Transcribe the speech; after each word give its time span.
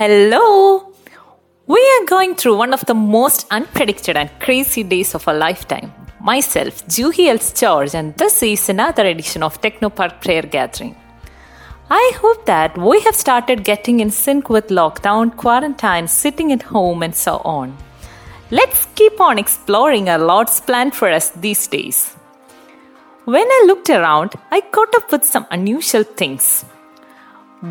Hello! 0.00 0.92
We 1.66 1.80
are 1.94 2.04
going 2.06 2.36
through 2.36 2.56
one 2.56 2.72
of 2.72 2.86
the 2.86 2.94
most 2.94 3.48
unpredicted 3.48 4.14
and 4.14 4.30
crazy 4.38 4.84
days 4.84 5.12
of 5.12 5.26
our 5.26 5.34
lifetime. 5.34 5.92
Myself, 6.20 6.86
Juhi 6.86 7.26
Els 7.26 7.52
George, 7.52 7.96
and 7.96 8.16
this 8.16 8.40
is 8.44 8.68
another 8.68 9.04
edition 9.04 9.42
of 9.42 9.60
Technopark 9.60 10.20
Prayer 10.20 10.42
Gathering. 10.42 10.94
I 11.90 12.12
hope 12.20 12.46
that 12.46 12.78
we 12.78 13.00
have 13.00 13.16
started 13.16 13.64
getting 13.64 13.98
in 13.98 14.12
sync 14.12 14.48
with 14.48 14.68
lockdown, 14.68 15.36
quarantine, 15.36 16.06
sitting 16.06 16.52
at 16.52 16.62
home, 16.62 17.02
and 17.02 17.16
so 17.16 17.38
on. 17.38 17.76
Let's 18.52 18.86
keep 18.94 19.20
on 19.20 19.36
exploring 19.36 20.08
our 20.08 20.20
Lord's 20.20 20.60
plan 20.60 20.92
for 20.92 21.10
us 21.10 21.30
these 21.30 21.66
days. 21.66 22.14
When 23.24 23.48
I 23.48 23.64
looked 23.66 23.90
around, 23.90 24.34
I 24.52 24.60
caught 24.60 24.94
up 24.94 25.10
with 25.10 25.24
some 25.24 25.48
unusual 25.50 26.04
things. 26.04 26.64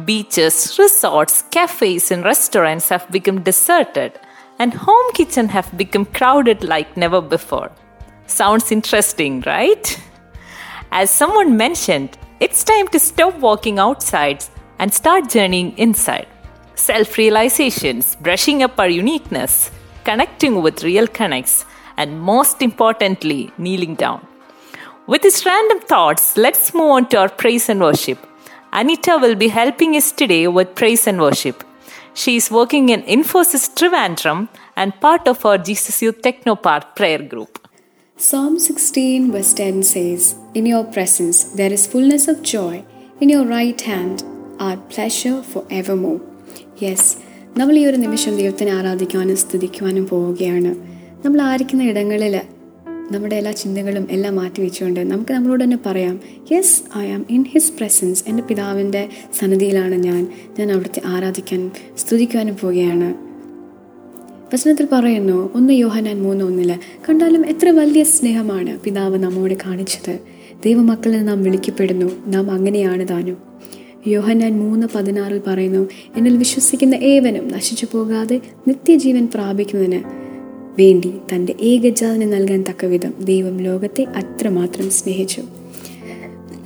Beaches, 0.03 0.77
resorts, 0.77 1.43
cafes, 1.43 2.11
and 2.11 2.25
restaurants 2.25 2.89
have 2.89 3.09
become 3.09 3.41
deserted, 3.41 4.19
and 4.59 4.73
home 4.73 5.13
kitchen 5.13 5.47
have 5.47 5.77
become 5.77 6.03
crowded 6.03 6.61
like 6.61 6.97
never 6.97 7.21
before. 7.21 7.71
Sounds 8.25 8.73
interesting, 8.73 9.39
right? 9.45 9.97
As 10.91 11.09
someone 11.09 11.55
mentioned, 11.55 12.17
it's 12.41 12.65
time 12.65 12.89
to 12.89 12.99
stop 12.99 13.39
walking 13.39 13.79
outside 13.79 14.43
and 14.77 14.93
start 14.93 15.29
journeying 15.29 15.77
inside. 15.77 16.27
Self 16.75 17.17
realizations, 17.17 18.17
brushing 18.17 18.63
up 18.63 18.77
our 18.77 18.89
uniqueness, 18.89 19.71
connecting 20.03 20.61
with 20.61 20.83
real 20.83 21.07
connects, 21.07 21.63
and 21.95 22.19
most 22.19 22.61
importantly, 22.61 23.51
kneeling 23.57 23.95
down. 23.95 24.27
With 25.07 25.21
these 25.21 25.45
random 25.45 25.79
thoughts, 25.79 26.35
let's 26.35 26.73
move 26.73 26.91
on 26.91 27.09
to 27.09 27.19
our 27.19 27.29
praise 27.29 27.69
and 27.69 27.79
worship. 27.79 28.26
Anita 28.72 29.18
will 29.18 29.34
be 29.36 29.48
helping 29.50 29.94
us 29.94 30.12
today 30.12 30.46
with 30.48 30.74
praise 30.74 31.06
and 31.06 31.20
worship. 31.20 31.58
She 32.14 32.36
is 32.36 32.50
working 32.50 32.88
in 32.88 33.02
Infosys 33.04 33.66
Trivandrum 33.74 34.40
and 34.76 34.98
part 35.00 35.26
of 35.26 35.44
our 35.46 35.58
Jesus 35.58 36.02
Youth 36.02 36.20
Technopark 36.20 36.94
prayer 36.94 37.22
group. 37.22 37.52
Psalm 38.18 38.58
16, 38.58 39.32
verse 39.32 39.52
10 39.54 39.82
says, 39.84 40.22
In 40.54 40.66
your 40.66 40.84
presence 40.86 41.44
there 41.58 41.72
is 41.72 41.86
fullness 41.86 42.28
of 42.28 42.42
joy, 42.44 42.84
in 43.20 43.28
your 43.28 43.44
right 43.46 43.80
hand 43.82 44.16
are 44.60 44.76
pleasure 44.92 45.38
forevermore. 45.52 46.20
Yes 46.82 47.10
നമ്മൾ 47.58 47.74
ഈ 47.80 47.84
ഒരു 47.88 47.98
നിമിഷം 48.04 48.34
ദൈവത്തിനെ 48.40 48.72
ആരാധിക്കുവാനും 48.78 49.38
സ്തുതിക്കുവാനും 49.42 50.04
പോവുകയാണ് 50.10 50.70
നമ്മൾ 51.24 51.40
ആയിരിക്കുന്ന 51.48 51.82
ഇടങ്ങളിൽ 51.90 52.34
നമ്മുടെ 53.11 53.35
എല്ലാ 53.35 53.51
ചിന്തകളും 53.51 54.07
എല്ലാം 54.11 54.35
മാറ്റി 54.35 54.61
വെച്ചുകൊണ്ട് 54.61 54.99
നമുക്ക് 54.99 55.31
നമ്മളോട് 55.31 55.63
തന്നെ 55.63 55.77
പറയാം 55.85 56.19
yes 56.51 56.97
I 56.97 57.11
am 57.11 57.25
in 57.29 57.43
his 57.43 57.71
presence 57.79 58.23
എന്റെ 58.27 58.43
പിതാവിന്റെ 58.43 59.09
സന്നിധിയിലാണ് 59.39 59.95
ഞാൻ. 59.95 60.27
ഞാൻ 60.59 60.71
അവിടുത്തെ 60.71 61.01
ആരാധിക്കാൻ 61.05 61.71
സ്തുതിക്കാനും 61.97 62.57
പോവുകയാണ്. 62.61 63.15
വചനത്തിൽ 64.53 64.87
പറയുന്നു 64.91 65.53
ഒന്ന് 65.55 65.73
യോഹനാൻ 65.73 66.23
മൂന്ന് 66.23 66.45
ഒന്നിൽ 66.45 66.79
കണ്ടാലും 67.09 67.47
എത്ര 67.47 67.69
വലിയ 67.69 68.03
സ്നേഹമാണ് 68.03 68.79
പിതാവ് 68.79 69.17
നമ്മോട് 69.17 69.53
കാണിച്ചത്. 69.65 70.19
ദൈവമക്കളിൽ 70.65 71.25
നാം 71.25 71.43
വിളിക്കപ്പെടുന്നു. 71.43 72.29
നാം 72.29 72.51
അങ്ങനെയാണ് 72.51 73.09
താനും. 73.09 73.37
യോഹനാൻ 74.07 74.59
മൂന്ന് 74.59 74.87
പതിനാറിൽ 74.95 75.41
പറയുന്നു 75.47 75.87
എന്നിൽ 76.15 76.37
വിശ്വസിക്കുന്ന 76.37 76.95
ഏവനും 76.95 77.47
നശിച്ചു 77.47 77.87
പോകാതെ 77.93 78.41
നിത്യജീവൻ 78.67 79.27
പ്രാപിക്കുന്നതിന് 79.33 80.26
വേണ്ടി 80.79 81.13
തന്റെ 81.33 81.55
ഏകജാതനെ 81.61 82.25
നൽകാൻ 82.25 82.63
തക്കവിധം 82.69 83.13
ദൈവം 83.21 83.57
ലോകത്തെ 83.57 84.03
അത്രമാത്രം 84.03 84.89
സ്നേഹിച്ചു. 84.89 85.41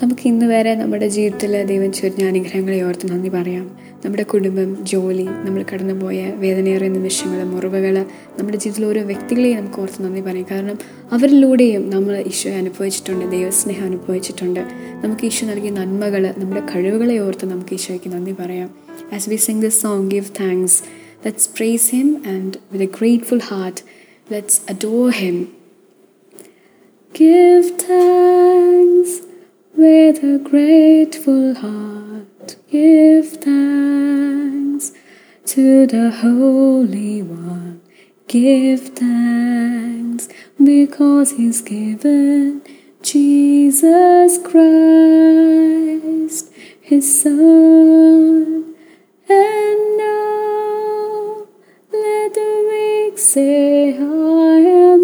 നമുക്ക് 0.03 0.27
ഇന്ന് 0.27 0.45
വരെ 0.45 0.75
നമ്മുടെ 0.75 1.07
ജീവിതത്തിൽ 1.07 1.63
ദൈവം 1.63 1.93
ചൊരിഞ്ഞ 1.93 2.23
അനുഗ്രഹങ്ങളെ 2.27 2.81
ഓർത്ത് 2.81 3.11
നന്ദി 3.11 3.29
പറയാം. 3.29 3.77
നമ്മുടെ 4.05 4.23
കുടുംബം 4.23 4.85
ജോലി 4.85 5.23
നമ്മൾ 5.23 5.65
കടന്നുപോയ 5.73 6.31
വേദനയേറിയ 6.35 6.87
നിമിഷങ്ങൾ 6.87 7.43
മുറിവുകൾ 7.43 8.05
നമ്മുടെ 8.39 8.57
ജീവിതത്തിൽ 8.57 8.85
ഓരോ 8.85 9.01
വ്യക്തികളെയും 9.01 9.57
നമുക്ക് 9.57 9.81
ഓർത്ത് 9.81 10.03
നന്ദി 10.03 10.21
പറയാം. 10.21 10.45
കാരണം 10.51 10.77
അവരിലൂടെയും 11.11 11.89
നമ്മൾ 11.89 12.23
ഈശോയെ 12.27 12.55
അനുഭവിച്ചിട്ടുണ്ട് 12.55 13.31
ദൈവസ്നേഹം 13.31 13.85
അനുഭവിച്ചിട്ടുണ്ട്. 13.85 14.59
നമുക്ക് 15.03 15.25
ഈശോ 15.25 15.47
നൽകിയ 15.47 15.69
നന്മകൾ 15.69 16.33
നമ്മുടെ 16.37 16.61
കഴിവുകളെ 16.75 17.17
ഓർത്ത് 17.17 17.45
നമുക്ക് 17.45 17.73
ഈശോയ്ക്ക് 17.73 18.09
നന്ദി 18.09 18.35
പറയാം. 18.39 18.69
As 19.13 19.29
we 19.29 19.35
sing 19.35 19.61
this 19.61 19.81
song 19.81 20.11
give 20.11 20.25
thanks 20.39 20.83
let's 21.25 21.49
praise 21.57 21.95
him 21.95 22.23
and 22.27 22.53
with 22.71 22.83
a 22.83 22.87
grateful 22.99 23.37
heart 23.37 24.00
Let's 24.31 24.61
adore 24.65 25.11
Him. 25.11 25.53
Give 27.11 27.65
thanks 27.77 29.19
with 29.75 30.23
a 30.23 30.39
grateful 30.41 31.55
heart. 31.55 32.55
Give 32.69 33.27
thanks 33.27 34.93
to 35.47 35.85
the 35.85 36.11
Holy 36.11 37.21
One. 37.21 37.81
Give 38.29 38.79
thanks 38.79 40.29
because 40.63 41.31
He's 41.31 41.61
given 41.61 42.61
Jesus 43.01 44.37
Christ, 44.37 46.53
His 46.79 47.21
Son. 47.21 48.75
And 49.27 49.97
now 49.97 51.47
let 51.91 52.33
the 52.33 52.65
weak 52.69 53.19
say, 53.19 53.91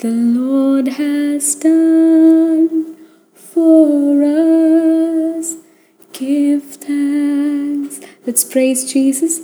the 0.00 0.08
Lord 0.08 0.88
has 0.88 1.54
done 1.56 2.96
for 3.34 4.22
us. 4.24 5.56
Give 6.14 6.62
thanks. 6.62 8.00
Let's 8.26 8.42
praise 8.42 8.90
Jesus. 8.90 9.42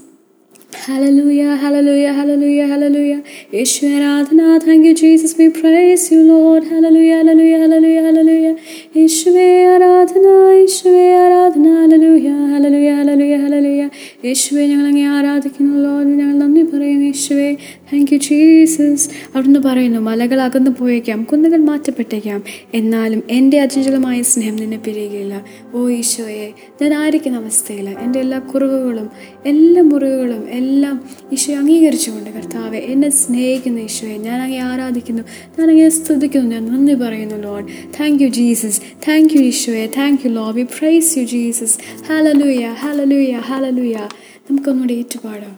Hallelujah, 0.72 1.56
hallelujah, 1.56 2.14
hallelujah, 2.14 2.66
hallelujah. 2.68 3.22
Yeshua 3.52 4.00
Aradhana, 4.00 4.62
thank 4.62 4.84
you, 4.86 4.94
Jesus. 4.94 5.36
We 5.36 5.50
praise 5.50 6.10
you, 6.10 6.22
Lord. 6.22 6.64
Hallelujah, 6.64 7.16
hallelujah, 7.16 7.58
hallelujah, 7.58 8.02
hallelujah. 8.02 8.54
Yeshua 8.94 9.76
Aradhana, 9.76 10.36
Yeshua 10.62 11.04
Aradhana, 11.26 11.82
hallelujah, 11.82 12.30
hallelujah, 12.54 12.96
hallelujah, 12.96 13.38
hallelujah. 13.38 13.90
യേശുവെ 14.26 14.66
ഞങ്ങൾ 14.66 14.86
അങ്ങേ 14.86 15.06
ആരാധിക്കുന്നു 15.06 15.72
load 15.82 16.06
ഞങ്ങൾ 16.06 16.38
നന്ദി 16.38 16.62
പറയുന്നു 16.62 17.04
യേശുവെ. 17.04 17.56
Thank 17.92 18.12
you 18.12 18.18
Jesus 18.18 19.08
അവിടുന്ന് 19.34 19.60
പറയുന്നു 19.60 20.00
മലകൾ 20.00 20.40
അകന്നു 20.40 20.70
പോയേക്കാം 20.70 21.22
കുന്നുകൾ 21.22 21.56
മാറ്റപ്പെട്ടേക്കാം. 21.56 22.44
എന്നാലും 22.74 23.22
എന്റെ 23.30 23.60
അചഞ്ചലമായ 23.60 24.22
സ്നേഹം 24.22 24.56
നിന്നെ 24.56 24.76
പിരിയുകയില്ല. 24.76 25.44
ഓ 25.74 25.88
ഈശോയെ 25.88 26.52
ഞാൻ 26.82 26.94
ആയിരിക്കുന്ന 26.94 27.38
അവസ്ഥയിൽ 27.38 27.88
എന്റെ 27.88 28.18
എല്ലാ 28.18 28.38
കുറവുകളും 28.38 29.10
എല്ലാ 29.46 29.82
മുറിവുകളും 29.82 30.50
എല്ലാം 30.50 31.04
ഈശോ 31.32 31.54
അംഗീകരിച്ചുകൊണ്ട് 31.54 32.30
കർത്താവെ 32.30 32.78
എന്നെ 32.78 33.10
സ്നേഹിക്കുന്ന 33.10 33.78
ഈശോയെ 33.80 34.16
ഞാൻ 34.16 34.42
അങ്ങേ 34.42 34.58
ആരാധിക്കുന്നു 34.58 35.22
ഞാൻ 35.58 35.70
അങ്ങേ 35.70 35.88
സ്തുതിക്കുന്നു 35.88 36.50
ഞാൻ 36.50 36.66
നന്ദി 36.66 36.94
പറയുന്നു 36.94 37.34
Lord 37.34 37.66
thank 38.00 38.22
you 38.22 38.28
Jesus 38.28 38.80
thank 39.08 39.32
you 39.34 39.40
ഈശോയെ. 39.40 39.86
Thank 39.86 40.20
you 40.24 40.30
Lord 40.30 40.50
we 40.50 40.62
praise 40.62 41.18
you 41.18 41.24
Jesus 41.24 41.78
hallelujah 42.08 42.66
hallelujah 42.82 43.32
hallelujah 43.32 43.96
നമുക്കൊന്നുകൂടെ 44.47 44.95
ഏറ്റുപാടാം 45.01 45.57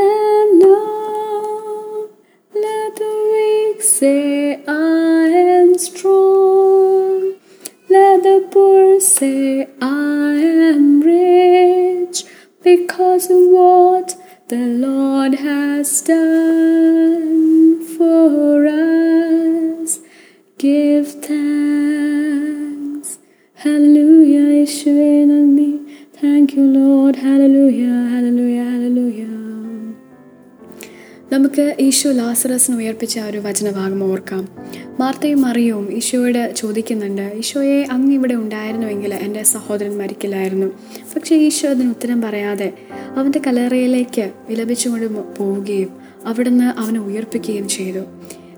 And 0.00 0.50
now 0.60 2.08
let 2.54 2.96
the 2.96 3.12
weak 3.32 3.82
say, 3.82 4.18
I 4.66 5.28
am 5.52 5.78
strong. 5.78 7.34
Let 7.88 8.22
the 8.22 8.46
poor 8.52 9.00
say, 9.00 9.68
I 9.80 10.34
am 10.68 11.00
rich 11.00 12.18
because 12.62 13.30
of 13.30 13.42
what 13.58 14.08
the 14.48 14.66
Lord 14.86 15.34
has 15.48 16.02
done 16.02 17.82
for 17.96 18.66
us. 18.66 20.00
Give 20.58 21.08
thanks. 21.28 23.10
Hallelujah, 23.54 24.46
Yeshua 24.60 25.26
Nandi. 25.26 25.70
Thank 26.25 26.53
you, 26.53 26.65
Lord. 26.69 27.15
Hallelujah, 27.17 27.97
hallelujah, 28.09 28.65
hallelujah. 28.71 29.31
നമുക്ക് 31.31 31.63
ഈശോ 31.79 32.09
ലാസറസിന് 32.11 32.75
ഉയർപ്പിച്ച 32.77 33.15
ഒരു 33.29 33.39
വചനഭാഗം 33.45 34.01
ഓർക്കാം 34.03 34.43
മാർത്തയും 34.99 35.39
മറിയവും 35.41 35.87
ഈശോയോട് 35.91 36.41
ചോദിക്കുന്നുണ്ട് 36.55 37.25
ഈശോയെ 37.37 37.79
അങ്ങ് 37.91 38.11
ഇവിടെ 38.13 38.35
ഉണ്ടായിരുന്നുവെങ്കിൽ 38.35 39.13
എന്റെ 39.25 39.43
സഹോദരൻ 39.53 39.93
മരിക്കില്ലായിരുന്നു 39.97 40.67
പക്ഷേ 41.13 41.35
ഈശോ 41.47 41.67
അതിന് 41.69 41.89
ഉത്തരം 41.89 42.19
പറയാതെ 42.21 42.69
അവന്റെ 43.17 43.41
കലറയിലേക്ക് 43.47 44.25
വിലപിച്ചുകൊണ്ട് 44.49 45.07
പോവുകയും 45.39 45.91
അവിടുന്ന് 46.25 46.69
അവനെ 46.83 47.01
ഉയർപ്പിക്കുകയും 47.09 47.67
ചെയ്തു 47.67 48.03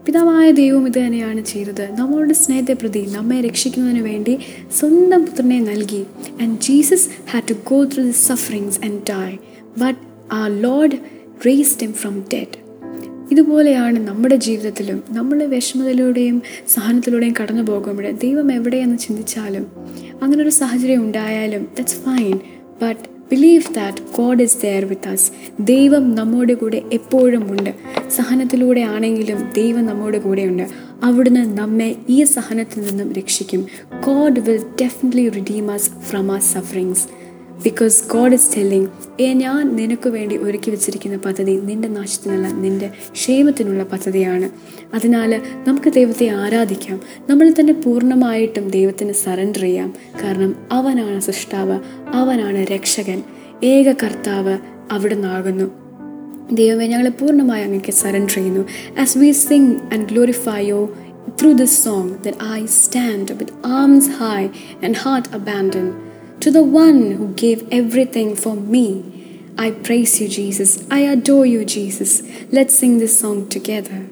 പിതാവായ 0.07 0.51
ദൈവം 0.51 0.87
ഇത് 0.87 0.99
തന്നെയാണ് 0.99 1.45
ചെയ്തത്. 1.45 1.95
നമ്മളുടെ 1.95 2.33
സ്നേഹത്തെ 2.33 2.73
പ്രതി 2.73 3.07
നമ്മെ 3.11 3.41
രക്ഷിക്കുന്നതിന് 3.41 3.99
വേണ്ടി 3.99 4.39
സ്വന്തം 4.79 5.25
പുത്രനെ 5.25 5.59
നൽകി. 5.59 6.05
And 6.41 6.61
Jesus 6.61 7.09
had 7.31 7.49
to 7.49 7.53
go 7.53 7.83
through 7.83 8.03
the 8.03 8.11
sufferings 8.11 8.79
and 8.85 9.01
die 9.09 9.37
but 9.77 9.99
the 10.31 10.47
Lord 10.47 10.91
raised 11.47 11.83
him 11.83 11.93
from 11.93 12.23
dead 12.33 12.67
ഇതുപോലെയാണ് 13.31 14.07
നമ്മുടെ 14.07 14.35
ജീവിതത്തിലും 14.35 15.03
നമ്മൾ 15.09 15.43
വിഷമതയിലൂടെയും 15.43 16.41
സഹനത്തിലൂടെയും 16.67 17.33
കടന്നു 17.41 17.61
പോകുമ്പോൾ 17.61 18.11
ദൈവം 18.11 18.51
എവിടെയെന്ന് 18.51 18.97
ചിന്തിച്ചാലും 18.97 19.67
അങ്ങനെ 20.23 20.43
ഒരു 20.43 20.49
സാഹചര്യം 20.49 21.03
ഉണ്ടായാലും 21.03 21.63
that's 21.63 21.95
fine 21.95 22.39
but 22.83 23.16
believe 23.31 23.73
that 23.73 23.97
God 24.17 24.43
is 24.43 24.61
there 24.61 24.85
with 24.85 25.07
us 25.07 25.31
ദൈവം 25.59 26.15
നമ്മുടെ 26.15 26.53
കൂടെ 26.53 26.81
എപ്പോഴും 26.93 27.51
ഉണ്ട്. 27.51 27.69
സഹനത്തിലൂടെ 28.09 28.81
ആണെങ്കിലും 28.81 29.51
ദൈവം 29.51 29.85
നമ്മുടെ 29.85 30.19
കൂടെയുണ്ട് 30.19 30.67
അവിടുന്ന് 31.03 31.57
നമ്മെ 31.57 31.95
ഈ 32.09 32.23
സഹനത്തിൽ 32.23 32.81
നിന്നും 32.81 33.13
രക്ഷിക്കും. 33.13 33.65
God 34.05 34.39
will 34.39 34.63
definitely 34.81 35.29
redeem 35.29 35.71
us 35.71 35.89
from 35.89 36.31
the 36.31 36.39
sufferings 36.39 37.07
because 37.63 38.03
God 38.07 38.33
is 38.33 38.55
telling 38.55 38.87
ഏ 39.21 39.33
ഞാൻ 39.33 39.75
നിനക്ക് 39.75 40.09
വേണ്ടി 40.09 40.37
ഒരുക്കി 40.37 40.71
വെച്ചിരിക്കുന്ന 40.71 41.17
പദ്ധതി 41.17 41.51
നിന്റെ 41.51 41.87
നാശത്തിനല്ല 41.87 42.51
നിന്റെ 42.51 42.89
ക്ഷേമത്തിനുള്ള 43.11 43.83
പദ്ധതിയാണ്. 43.83 44.49
അതിനാൽ 44.93 45.41
നമുക്ക് 45.67 45.93
ദൈവത്തെ 45.93 46.27
ആരാധിക്കാം. 46.27 47.01
നമ്മൾ 47.29 47.53
തന്നെ 47.59 47.73
പൂർണമായിട്ടും 47.73 48.69
ദൈവത്തിന് 48.69 49.13
സറണ്ടർ 49.13 49.61
ചെയ്യാം. 49.61 49.93
കാരണം 50.23 50.55
അവനാണ് 50.71 51.19
സൃഷ്ടാവ് 51.21 51.79
അവനാണ് 52.07 52.57
രക്ഷകൻ. 52.57 53.23
ഏക 53.63 53.91
കർത്താവ് 54.03 54.57
അവിടുന്നാകുന്നു 54.91 55.71
ദൈവമേ 56.51 56.87
ഞങ്ങളെ 56.87 57.09
പൂർണമായി 57.09 57.63
അങ്ങേക്ക് 57.63 57.91
സറണ്ടർ 57.91 58.33
ചെയ്യുന്നു. 58.33 58.65
As 58.99 59.17
we 59.17 59.31
sing 59.31 59.77
and 59.93 60.09
glorify 60.09 60.65
you 60.65 60.97
through 61.41 61.51
this 61.51 61.83
song 61.83 62.13
I 62.53 62.65
stand 62.65 63.31
with 63.31 63.67
arms 63.67 64.09
high 64.09 64.45
and 64.85 64.95
heart 64.95 65.29
abandon 65.33 66.06
To 66.41 66.51
the 66.51 66.63
one 66.63 67.11
who 67.13 67.33
gave 67.33 67.67
everything 67.71 68.35
for 68.35 68.55
me, 68.55 69.43
I 69.57 69.71
praise 69.71 70.21
you, 70.21 70.27
Jesus. 70.27 70.85
I 70.91 70.99
adore 70.99 71.45
you, 71.45 71.65
Jesus. 71.65 72.21
Let's 72.51 72.75
sing 72.75 72.99
this 72.99 73.19
song 73.19 73.49
together. 73.49 74.07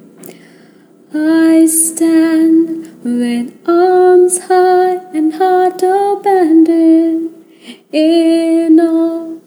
I 1.13 1.67
stand 1.67 3.03
with 3.03 3.53
arms 3.67 4.39
high 4.47 4.95
and 5.13 5.35
heart 5.35 5.83
abandoned 5.83 7.45
in 7.91 8.79
awe 8.79 9.39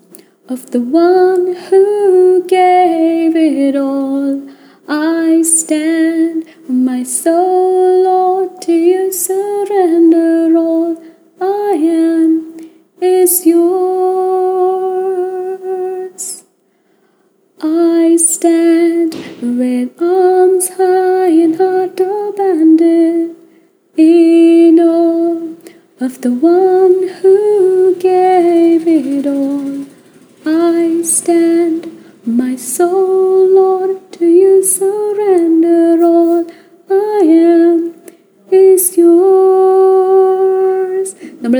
of 0.49 0.71
the 0.71 0.81
one 0.81 1.55
who 1.55 2.47
gave 2.47 3.35
it 3.35 3.75
all. 3.77 4.49
I 4.89 5.43
stand, 5.43 6.47
my 6.69 7.03
soul, 7.03 8.05
Lord, 8.05 8.63
to 8.63 8.73
you 8.73 9.13
surrender 9.13 10.57
all. 10.57 11.03
I 11.41 11.75
am 11.75 12.58
is 13.01 13.47
yours. 13.47 14.79
I 17.61 18.17
stand 18.17 19.15
with 19.41 20.01
arms 20.01 20.69
high 20.77 21.29
and 21.29 21.57
heart 21.57 22.01
abandoned 22.01 23.37
in 23.97 24.79
awe 24.81 25.55
of 26.01 26.21
the 26.23 26.31
one 26.33 26.88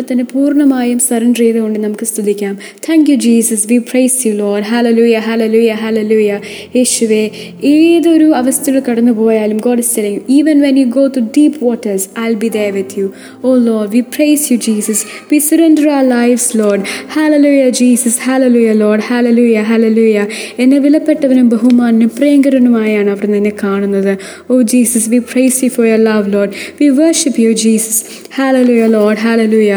തന്നെ 0.08 0.26
പൂർണ്ണമായും 0.26 1.00
surrender 1.00 1.40
ചെയ്തുകൊണ്ട് 1.40 1.78
നമുക്ക് 1.80 2.06
സ്തുതിക്കാം 2.06 2.54
thank 2.88 3.10
you 3.10 3.16
Jesus 3.16 3.66
we 3.68 3.78
praise 3.90 4.18
you 4.28 4.32
Lord 4.34 4.64
hallelujah 4.64 5.18
hallelujah 5.20 5.72
hallelujah 5.82 6.30
യേശുവെ 6.76 7.24
ഏതൊരു 7.72 8.28
അവസ്ഥയിൽ 8.34 8.78
കടന്നു 8.80 9.12
പോയാലും 9.12 9.58
God 9.58 9.80
is 9.80 9.94
telling 9.98 10.22
even 10.30 10.58
when 10.62 10.78
you 10.78 10.86
go 10.96 11.04
to 11.08 11.24
deep 11.38 11.58
waters 11.66 12.08
I 12.22 12.30
B 12.36 12.50
there 12.50 12.72
with 12.74 12.98
you 13.00 13.08
oh 13.44 13.52
Lord 13.66 13.90
we 13.90 14.02
praise 14.16 14.46
you 14.54 14.58
Jesus 14.60 15.04
we 15.32 15.40
surrender 15.40 15.88
our 15.90 16.04
lives 16.10 16.50
Lord 16.58 16.84
hallelujah 17.16 17.66
Jesus 17.80 18.20
hallelujah 18.26 18.72
Lord 18.74 19.06
hallelujah 19.10 19.62
hallelujah 19.64 20.18
എന്നെ 20.60 20.80
വിലപ്പെട്ടവനും 20.80 21.50
ബഹുമാനും 21.50 22.12
പ്രിയങ്കരനുമായാണ് 22.18 23.12
അവർ 23.12 23.28
നിന്നെ 23.28 23.54
കാണുന്നത് 23.64 24.14
ഓ 24.50 24.62
Jesus 24.72 25.10
we 25.10 25.22
praise 25.32 25.60
you 25.66 25.70
for 25.70 25.88
your 25.88 26.02
love 26.04 26.34
Lord 26.34 26.54
we 26.82 26.90
worship 27.00 27.42
you 27.42 27.54
Jesus 27.64 28.02
hallelujah 28.38 28.84
Lord 28.90 29.22
hallelujah 29.24 29.70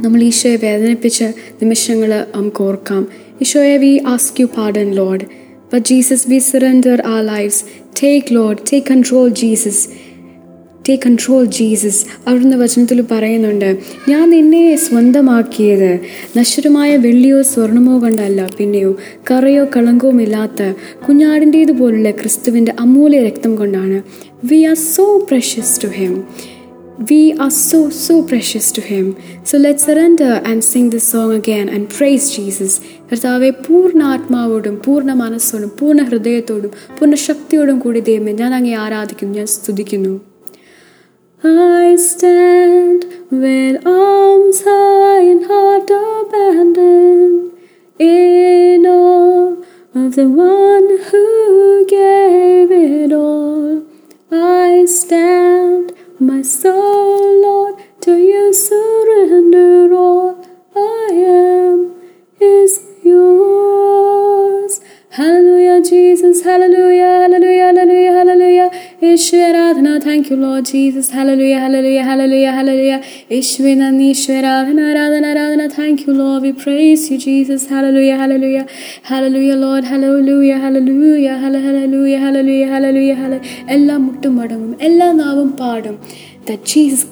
നമ്മൾ 0.00 0.22
ഈശോയെ 0.22 0.56
വേദനിപ്പിച്ച 0.56 1.22
നിമിഷങ്ങൾ 1.62 2.26
നമുക്ക് 2.36 2.62
ഓർക്കാം. 2.62 3.08
ഈശോയെ 3.42 3.76
we 3.76 4.02
ask 4.06 4.40
you 4.40 4.46
pardon 4.46 4.90
Lord 4.94 5.24
but 5.72 5.88
Jesus 5.88 6.30
we 6.30 6.38
surrender 6.38 7.02
our 7.06 7.24
lives 7.26 7.64
take 8.02 8.34
Lord 8.34 8.58
take 8.72 8.86
control 8.90 9.28
Jesus 9.28 9.88
take 10.88 11.02
control 11.02 11.44
Jesus 11.44 12.06
അവിടുന്ന് 12.26 12.56
വചനത്തിൽ 12.56 13.02
പറയുന്നുണ്ട് 13.10 13.78
ഞാൻ 14.08 14.30
നിന്നെ 14.30 14.76
സ്വന്തമാക്കിയത് 14.76 16.00
നശ്വരമായ 16.38 16.96
വെള്ളിയോ 16.96 17.42
സ്വർണമോ 17.42 18.00
കൊണ്ടല്ല 18.00 18.50
പിന്നെയോ 18.58 18.96
കറയോ 19.30 19.64
കളങ്കവും 19.76 20.22
ഇല്ലാത്ത 20.22 20.72
കുഞ്ഞാടിന്റേതുപോലുള്ള 21.08 22.10
ക്രിസ്തുവിന്റെ 22.10 22.74
അമൂല്യ 22.80 23.22
രക്തം 23.22 23.56
കൊണ്ടാണ്. 23.56 24.02
We 24.44 24.62
are 24.62 24.74
so 24.74 25.26
precious 25.30 25.82
to 25.84 25.88
him 25.88 26.24
We 27.09 27.33
are 27.35 27.49
so, 27.49 27.89
so 27.89 28.21
precious 28.23 28.71
to 28.73 28.81
Him. 28.81 29.05
So 29.43 29.57
let's 29.57 29.85
surrender 29.85 30.33
and 30.45 30.63
sing 30.63 30.89
this 30.89 31.07
song 31.07 31.31
again 31.33 31.67
and 31.69 31.89
praise 31.97 32.25
Jesus. 32.35 32.73
കർത്താവെ 33.11 33.49
പൂർണ്ണ 33.65 34.01
ആത്മാവോടും 34.13 34.75
പൂർണ്ണ 34.85 35.11
മനസ്സോടും 35.21 35.71
പൂർണ്ണ 35.79 36.01
ഹൃദയത്തോടും 36.09 36.73
പൂർണ്ണ 36.97 37.15
ശക്തിയോടും 37.27 37.79
കൂടി 37.85 38.01
ദൈവമേ 38.09 38.33
ഞാൻ 38.41 38.53
അങ്ങേ 38.59 38.75
ആരാധിക്കുന്നു 38.85 39.35
ഞാൻ 39.41 39.49
സ്തുതിക്കുന്നു 39.55 40.13
I 41.43 41.95
stand 42.09 43.01
with 43.41 43.75
arms 43.91 44.59
high 44.67 45.23
and 45.31 45.43
heart 45.51 45.89
abandoned 45.99 47.39
in 47.99 48.85
awe 48.91 49.47
of 49.95 50.09
the 50.19 50.27
one 50.57 50.87
who 51.07 51.23
gave 51.93 52.71
it 52.71 53.11
all. 53.11 53.71
I 54.61 54.85
stand, 54.99 55.87
my 56.18 56.40
soul, 56.40 57.45
thank 70.16 70.30
you, 70.30 70.36
Lord 70.36 70.64
Jesus. 70.64 71.10
Hallelujah, 71.10 71.58
hallelujah, 71.60 72.02
hallelujah, 72.02 72.52
hallelujah. 72.52 73.00
Ishwanani, 73.38 74.12
Ishwaradhana, 74.12 74.84
Radhana, 74.96 75.32
Radhana. 75.38 75.70
Thank 75.70 76.06
you, 76.06 76.14
Lord. 76.14 76.42
We 76.42 76.52
praise 76.54 77.10
you, 77.10 77.18
Jesus. 77.18 77.68
Hallelujah, 77.68 78.16
hallelujah, 78.16 78.66
hallelujah, 79.02 79.56
Lord. 79.56 79.84
Hallelujah, 79.84 80.58
hallelujah, 80.58 81.36
hallelujah, 81.36 82.18
hallelujah, 82.24 82.68
hallelujah, 82.70 83.16
hallelujah. 83.24 83.42
എല്ലാം 83.76 84.00
മുട്ടും 84.06 84.32
മടങ്ങും 84.38 84.72
എല്ലാ 84.88 85.08
നാവും 85.20 85.50
പാടും 85.60 85.96
that 86.48 86.60
Jesus 86.72 87.02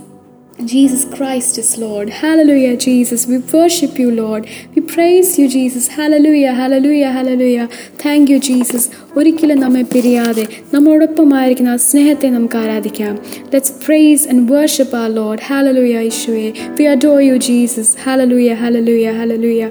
Jesus 0.64 1.06
Christ 1.08 1.58
is 1.58 1.78
Lord. 1.78 2.10
Hallelujah, 2.12 2.76
Jesus. 2.78 3.26
We 3.26 3.38
worship 3.38 3.98
you, 3.98 4.12
Lord. 4.14 4.46
We 4.76 4.82
praise 4.84 5.40
you, 5.40 5.48
Jesus. 5.48 5.88
Hallelujah, 5.90 6.54
hallelujah, 6.54 7.12
hallelujah. 7.12 7.68
Thank 7.98 8.30
you, 8.30 8.40
Jesus. 8.42 8.84
ഒരിക്കലും 9.20 9.60
നമ്മെ 9.64 9.84
പിരിയാതെ 9.94 10.44
നമ്മോടൊപ്പമായിരിക്കുന്ന 10.74 11.72
ആ 11.76 11.78
സ്നേഹത്തെ 11.86 12.30
നമുക്ക് 12.36 12.58
ആരാധിക്കാം 12.64 13.14
ലെറ്റ്സ് 13.54 13.74
പ്രൈസ് 13.86 14.28
ആൻഡ് 14.32 14.44
വർഷിപ്പ് 14.52 14.98
ആ 15.00 15.06
ലോഡ് 15.16 15.42
ഹാലലൂയ 15.48 15.96
ഈശോയെ 16.10 16.50
V 16.78 16.86
adore 16.96 17.18
U 17.30 17.38
Jesus 17.48 17.94
hallelujah 18.06 18.52
hallelujah 18.62 19.16
hallelujah 19.20 19.64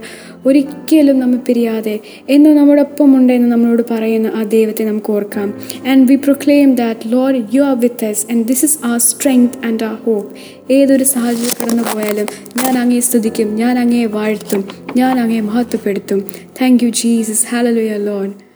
ഒരിക്കലും 0.45 1.19
നമ്മൾ 1.19 1.37
പിരിയാതെ 1.37 1.99
എന്ന് 2.29 2.49
നമ്മോടൊപ്പം 2.49 3.17
ഉണ്ടെന്ന് 3.17 3.51
നമ്മളോട് 3.51 3.81
പറയുന്ന 3.91 4.27
ആ 4.27 4.43
ദൈവത്തെ 4.43 4.83
നമുക്ക് 4.83 5.11
ഓർക്കാം. 5.11 5.53
And 5.87 6.09
we 6.09 6.15
proclaim 6.15 6.75
that 6.75 6.99
Lord 7.05 7.43
you 7.53 7.61
are 7.61 7.79
with 7.79 8.05
us 8.05 8.25
and 8.31 8.47
this 8.47 8.65
is 8.65 8.77
our 8.85 8.99
strength 8.99 9.65
and 9.65 9.83
our 9.83 9.95
hope 9.95 10.31
ഏതൊരു 10.73 11.03
സാഹചര്യം 11.03 11.53
കടന്നു 11.63 11.83
പോയാലും 11.83 12.25
ഞാൻ 12.63 12.77
അങ്ങേ 12.77 12.99
സ്തുതിക്കും 12.99 13.55
ഞാൻ 13.55 13.79
അങ്ങേ 13.79 14.05
വാഴ്ത്തും 14.05 14.63
ഞാൻ 14.97 15.19
അങ്ങേ 15.19 15.39
മഹത്വപ്പെടുത്തും. 15.39 16.25
Thank 16.61 16.83
you 16.83 16.89
Jesus 16.89 17.45
hallelujah 17.51 17.97
Lord 17.97 18.53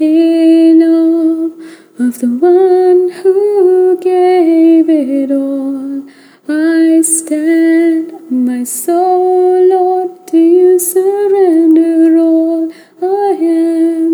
in 0.00 0.82
awe 0.82 1.50
of 1.99 2.19
the 2.19 2.27
one 2.27 3.01
who 3.21 3.97
gave 3.99 4.89
it 4.89 5.31
all. 5.31 6.03
I 6.47 7.01
stand, 7.01 8.07
my 8.29 8.63
soul, 8.63 9.67
Lord, 9.69 10.27
to 10.27 10.37
you 10.37 10.79
surrender 10.79 12.17
all. 12.17 12.71
I 13.01 13.31
am 13.39 14.13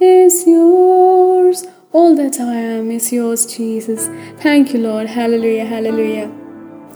is 0.00 0.46
yours. 0.46 1.66
All 1.92 2.14
that 2.16 2.38
I 2.40 2.56
am 2.56 2.90
is 2.90 3.12
yours, 3.12 3.46
Jesus. 3.46 4.08
Thank 4.38 4.72
you, 4.72 4.80
Lord. 4.80 5.06
Hallelujah, 5.08 5.64
hallelujah. 5.66 6.28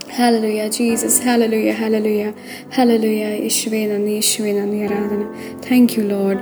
Hallelujah, 0.09 0.69
Jesus. 0.69 1.19
Hallelujah, 1.19 1.73
hallelujah. 1.73 2.33
Hallelujah. 2.77 3.31
യേശുവേ 3.45 3.81
നന്ദി 3.91 4.13
യേശുവേ 4.19 4.51
നന്ദി 4.59 4.79
ആരാധന 4.85 5.23
thank 5.67 5.93
you 5.97 6.03
Lord 6.13 6.41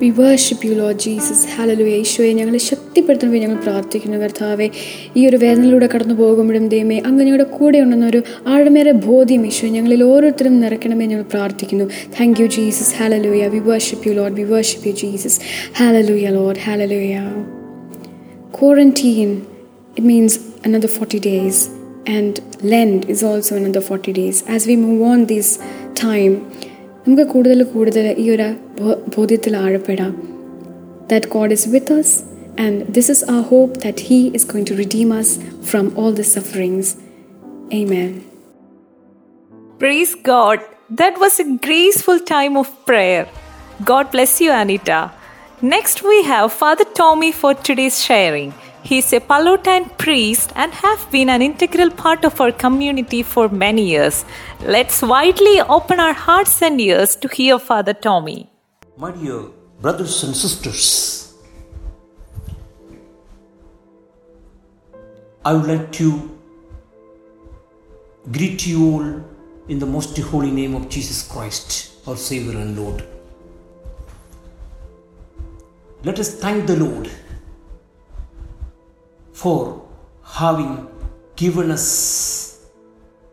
V 0.00 0.08
worship 0.18 0.64
you 0.68 0.72
load 0.80 1.00
Jesus 1.04 1.44
ഹാലലുയ 1.52 1.92
ഈശോയെ 2.02 2.32
ഞങ്ങളെ 2.38 2.60
ശക്തിപ്പെടുത്തണമേ 2.68 3.38
ഞങ്ങൾ 3.44 3.58
പ്രാർത്ഥിക്കുന്നു 3.66 4.18
കർത്താവെ 4.24 4.66
ഈ 5.18 5.22
ഒരു 5.28 5.38
വേദനയിലൂടെ 5.44 5.88
കടന്നു 5.94 6.14
പോകുമ്പോഴും 6.14 6.66
ദൈവമേ 6.74 6.98
അങ്ങ് 7.08 7.22
ഞങ്ങളുടെ 7.28 7.46
കൂടെ 7.56 7.78
ഉണ്ടെന്ന 7.84 8.06
ഒരു 8.12 8.20
ആഴമേറെ 8.54 8.94
ബോധ്യം 9.08 9.44
ഈശോ 9.50 9.68
ഞങ്ങളിൽ 9.76 10.02
ഓരോരുത്തരും 10.10 10.56
നിറയ്ക്കണമേ 10.64 11.06
ഞങ്ങൾ 11.06 11.26
പ്രാർത്ഥിക്കുന്നു 11.34 11.86
thank 12.18 12.40
you 12.42 12.48
Jesus 12.56 12.94
hallelujah 13.00 13.46
we 13.48 13.62
worship 13.70 14.08
you 14.10 14.14
Lord 14.20 14.36
we 14.40 14.46
worship 14.54 14.88
you 14.90 14.96
Jesus 15.04 15.38
hallelujah 15.80 16.34
Lord 16.38 16.62
hallelujah 16.66 17.14
Quarantine, 18.52 19.32
it 19.96 20.02
means 20.02 20.34
another 20.64 20.88
40 20.90 21.20
days, 21.20 21.56
and 22.06 22.40
Lent 22.62 23.06
is 23.06 23.22
also 23.22 23.56
another 23.56 23.82
40 23.82 24.14
days. 24.14 24.42
As 24.48 24.66
we 24.66 24.76
move 24.76 25.02
on 25.04 25.26
this 25.26 25.48
time, 25.96 26.34
നമുക്ക് 27.08 27.22
കൂടുതൽ 27.22 27.62
കൂടുതൽ 27.64 28.14
ഈ 28.18 28.30
ഒരു 28.30 28.48
ബോ- 28.80 29.02
ബോധ്യത്തിൽ 29.16 29.56
ആഴപ്പെടാം 29.56 30.14
that 31.10 31.24
God 31.30 31.50
is 31.52 31.64
with 31.72 31.88
us, 31.90 32.08
and 32.56 32.74
this 32.96 33.08
is 33.08 33.20
our 33.24 33.44
hope 33.50 33.74
that 33.76 33.98
He 34.00 34.30
is 34.30 34.44
going 34.44 34.64
to 34.64 34.74
redeem 34.74 35.12
us 35.12 35.28
from 35.70 35.92
all 35.96 36.12
the 36.12 36.24
sufferings. 36.24 36.86
Amen. 37.74 38.10
Praise 39.80 40.14
God. 40.24 40.58
That 40.96 41.14
was 41.18 41.34
a 41.38 41.48
graceful 41.66 42.18
time 42.32 42.56
of 42.56 42.68
prayer. 42.86 43.22
God 43.84 44.10
bless 44.10 44.40
you, 44.40 44.50
Anita. 44.52 45.00
Next, 45.62 46.02
we 46.02 46.22
have 46.22 46.52
Father 46.54 46.86
Tommy 46.94 47.32
for 47.32 47.54
today's 47.68 47.98
sharing. 48.02 48.50
He 48.83 48.97
is 48.97 49.13
a 49.13 49.19
Pallottine 49.19 49.95
priest 49.97 50.51
and 50.55 50.73
have 50.73 51.09
been 51.11 51.29
an 51.29 51.41
integral 51.41 51.91
part 51.91 52.25
of 52.25 52.41
our 52.41 52.51
community 52.51 53.21
for 53.21 53.47
many 53.47 53.85
years. 53.85 54.25
Let's 54.61 55.01
widely 55.01 55.61
open 55.61 55.99
our 55.99 56.13
hearts 56.13 56.61
and 56.61 56.81
ears 56.81 57.15
to 57.17 57.27
hear 57.27 57.59
Father 57.59 57.93
Tommy. 57.93 58.49
My 58.97 59.11
dear 59.11 59.43
brothers 59.81 60.23
and 60.23 60.35
sisters, 60.35 61.35
I 65.45 65.53
would 65.53 65.67
like 65.67 65.91
to 65.93 66.37
greet 68.31 68.65
you 68.65 68.91
all 68.91 69.23
in 69.67 69.79
the 69.79 69.85
most 69.85 70.17
holy 70.17 70.51
name 70.51 70.75
of 70.75 70.89
Jesus 70.89 71.27
Christ, 71.27 71.93
our 72.07 72.17
Savior 72.17 72.59
and 72.59 72.77
Lord. 72.77 73.03
Let 76.03 76.19
us 76.19 76.39
thank 76.39 76.65
the 76.65 76.77
Lord 76.77 77.11
for 79.41 79.61
having 80.23 80.73
given 81.35 81.71
us 81.71 81.87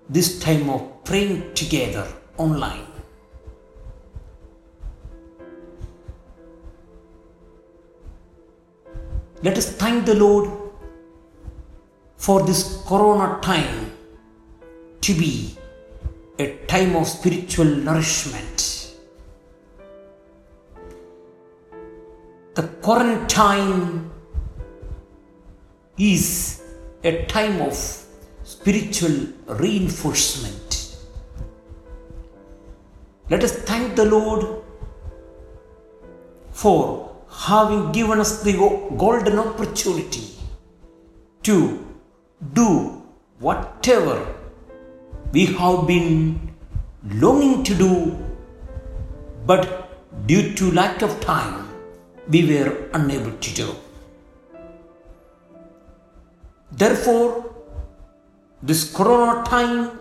this 0.08 0.38
time 0.44 0.70
of 0.70 0.80
praying 1.04 1.52
together 1.60 2.06
online. 2.38 2.86
Let 9.42 9.58
us 9.58 9.70
thank 9.82 10.06
the 10.06 10.14
Lord 10.14 10.50
for 12.16 12.42
this 12.46 12.82
corona 12.88 13.38
time 13.42 13.92
to 15.02 15.12
be 15.14 15.56
a 16.38 16.56
time 16.66 16.96
of 16.96 17.06
spiritual 17.06 17.66
nourishment. 17.66 18.94
The 22.54 22.62
quarantine 22.82 24.10
is 25.98 26.62
a 27.04 27.24
time 27.26 27.60
of 27.60 27.74
spiritual 28.44 29.16
reinforcement. 29.46 30.96
Let 33.30 33.44
us 33.44 33.52
thank 33.52 33.94
the 33.94 34.04
Lord 34.04 34.62
for 36.50 37.14
having 37.30 37.92
given 37.92 38.20
us 38.20 38.42
the 38.42 38.54
golden 38.96 39.38
opportunity 39.38 40.34
to 41.42 41.84
do 42.54 43.02
whatever 43.38 44.34
we 45.32 45.46
have 45.46 45.86
been 45.86 46.54
longing 47.04 47.62
to 47.64 47.74
do, 47.74 48.16
but 49.46 50.26
due 50.26 50.54
to 50.54 50.70
lack 50.72 51.02
of 51.02 51.20
time, 51.20 51.68
we 52.28 52.46
were 52.46 52.88
unable 52.94 53.32
to 53.32 53.54
do. 53.54 53.74
Therefore, 56.70 57.54
this 58.62 58.92
corona 58.92 59.42
time, 59.44 59.98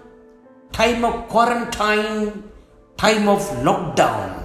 time 0.71 1.05
of 1.05 1.27
quarantine, 1.27 2.43
time 2.97 3.27
of 3.27 3.39
lockdown 3.63 4.43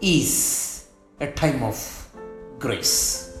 is 0.00 0.86
a 1.20 1.26
time 1.32 1.62
of 1.62 1.76
grace. 2.58 3.40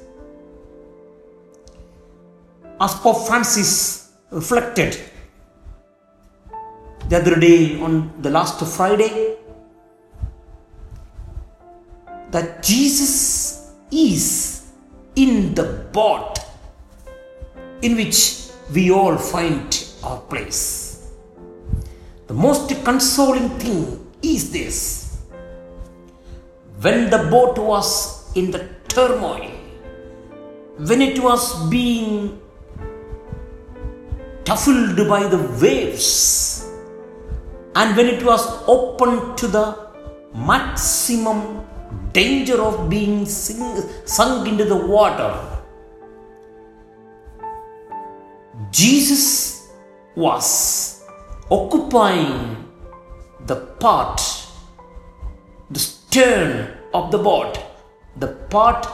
As 2.80 2.94
Pope 2.94 3.26
Francis 3.28 4.12
reflected 4.30 4.98
the 7.08 7.16
other 7.18 7.38
day 7.38 7.80
on 7.80 8.10
the 8.22 8.30
last 8.30 8.58
Friday, 8.76 9.36
that 12.30 12.62
Jesus 12.62 13.72
is 13.90 14.72
in 15.14 15.54
the 15.54 15.86
boat 15.92 16.41
in 17.82 17.96
which 17.96 18.18
we 18.72 18.90
all 18.90 19.16
find 19.16 19.84
our 20.02 20.20
place. 20.32 21.10
The 22.28 22.34
most 22.34 22.68
consoling 22.84 23.48
thing 23.58 24.06
is 24.22 24.50
this 24.52 25.18
when 26.80 27.10
the 27.10 27.18
boat 27.30 27.58
was 27.58 27.88
in 28.36 28.50
the 28.50 28.68
turmoil, 28.88 29.50
when 30.78 31.02
it 31.02 31.18
was 31.22 31.68
being 31.68 32.40
tufled 34.44 34.96
by 35.08 35.26
the 35.28 35.38
waves, 35.60 36.68
and 37.74 37.96
when 37.96 38.06
it 38.06 38.22
was 38.24 38.42
open 38.66 39.36
to 39.36 39.46
the 39.46 39.66
maximum 40.34 41.66
danger 42.12 42.60
of 42.60 42.88
being 42.88 43.26
sunk 43.26 44.48
into 44.48 44.64
the 44.64 44.76
water, 44.76 45.51
Jesus 48.72 49.68
was 50.16 51.04
occupying 51.50 52.66
the 53.46 53.56
part, 53.78 54.18
the 55.70 55.78
stern 55.78 56.78
of 56.94 57.10
the 57.10 57.18
boat, 57.18 57.58
the 58.16 58.28
part 58.48 58.86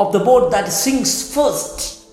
of 0.00 0.12
the 0.12 0.18
boat 0.18 0.50
that 0.50 0.68
sinks 0.72 1.32
first, 1.32 2.08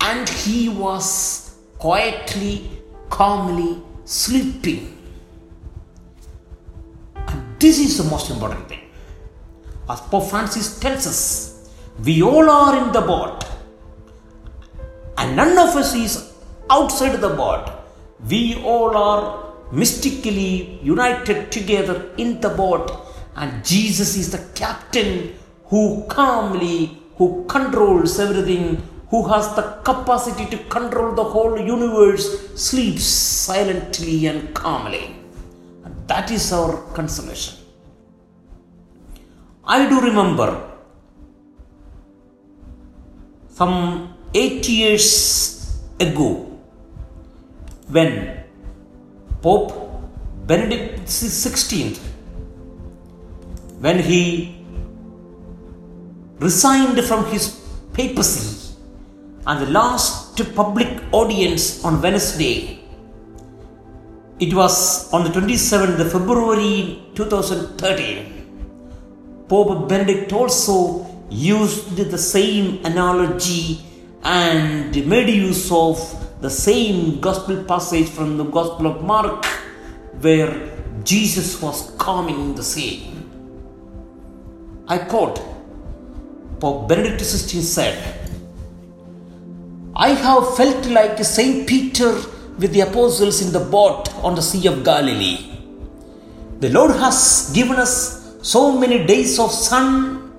and 0.00 0.28
he 0.28 0.68
was 0.68 1.56
quietly, 1.78 2.70
calmly 3.10 3.82
sleeping. 4.04 4.96
And 7.16 7.60
this 7.60 7.80
is 7.80 7.98
the 7.98 8.04
most 8.04 8.30
important 8.30 8.68
thing. 8.68 8.80
As 9.88 10.00
Pope 10.02 10.30
Francis 10.30 10.78
tells 10.78 11.06
us, 11.06 11.74
we 12.04 12.22
all 12.22 12.48
are 12.48 12.86
in 12.86 12.92
the 12.92 13.00
boat, 13.00 13.44
and 15.18 15.36
none 15.36 15.56
of 15.58 15.76
us 15.76 15.94
is 15.94 16.32
outside 16.70 17.16
the 17.16 17.28
boat. 17.28 17.70
We 18.28 18.62
all 18.64 18.96
are 18.96 19.54
mystically 19.72 20.78
united 20.82 21.50
together 21.52 22.10
in 22.16 22.40
the 22.40 22.50
boat, 22.50 22.90
and 23.36 23.64
Jesus 23.64 24.16
is 24.16 24.30
the 24.30 24.44
captain 24.54 25.34
who 25.66 26.04
calmly, 26.08 26.98
who 27.16 27.44
controls 27.46 28.18
everything, 28.18 28.82
who 29.10 29.26
has 29.28 29.54
the 29.54 29.62
capacity 29.84 30.46
to 30.46 30.58
control 30.64 31.14
the 31.14 31.24
whole 31.24 31.58
universe, 31.58 32.26
sleeps 32.60 33.04
silently 33.04 34.26
and 34.26 34.54
calmly. 34.54 35.16
And 35.84 36.08
that 36.08 36.30
is 36.30 36.52
our 36.52 36.76
consolation. 36.94 37.58
I 39.64 39.88
do 39.88 40.00
remember 40.00 40.70
some 43.48 44.13
eight 44.34 44.68
years 44.68 45.80
ago 46.00 46.50
when 47.88 48.42
Pope 49.42 49.72
Benedict 50.46 51.06
XVI, 51.06 51.96
when 53.78 54.00
he 54.00 54.56
resigned 56.40 57.00
from 57.04 57.24
his 57.26 57.60
papacy 57.92 58.74
and 59.46 59.66
the 59.66 59.70
last 59.70 60.36
public 60.56 60.88
audience 61.12 61.84
on 61.84 62.02
Wednesday, 62.02 62.80
it 64.40 64.52
was 64.52 65.12
on 65.12 65.22
the 65.22 65.30
27th 65.30 66.00
of 66.00 66.10
February 66.10 67.00
2013. 67.14 69.44
Pope 69.48 69.88
Benedict 69.88 70.32
also 70.32 71.06
used 71.30 71.96
the 71.96 72.18
same 72.18 72.84
analogy 72.84 73.80
and 74.24 75.06
made 75.06 75.28
use 75.28 75.70
of 75.70 75.98
the 76.40 76.48
same 76.50 77.20
gospel 77.20 77.62
passage 77.64 78.08
from 78.08 78.36
the 78.38 78.44
Gospel 78.44 78.86
of 78.86 79.02
Mark 79.02 79.44
where 80.20 80.70
Jesus 81.04 81.60
was 81.60 81.92
calming 81.98 82.54
the 82.54 82.62
sea. 82.62 83.12
I 84.88 84.98
quote 84.98 85.40
Pope 86.60 86.88
Benedict 86.88 87.20
XVI 87.20 87.62
said, 87.62 88.30
I 89.96 90.08
have 90.10 90.56
felt 90.56 90.86
like 90.86 91.22
Saint 91.24 91.68
Peter 91.68 92.12
with 92.58 92.72
the 92.72 92.80
apostles 92.80 93.42
in 93.42 93.52
the 93.52 93.60
boat 93.60 94.12
on 94.16 94.34
the 94.34 94.42
Sea 94.42 94.66
of 94.68 94.84
Galilee. 94.84 95.50
The 96.60 96.70
Lord 96.70 96.92
has 96.92 97.50
given 97.54 97.76
us 97.76 98.36
so 98.42 98.78
many 98.78 99.04
days 99.06 99.38
of 99.38 99.50
sun 99.50 100.32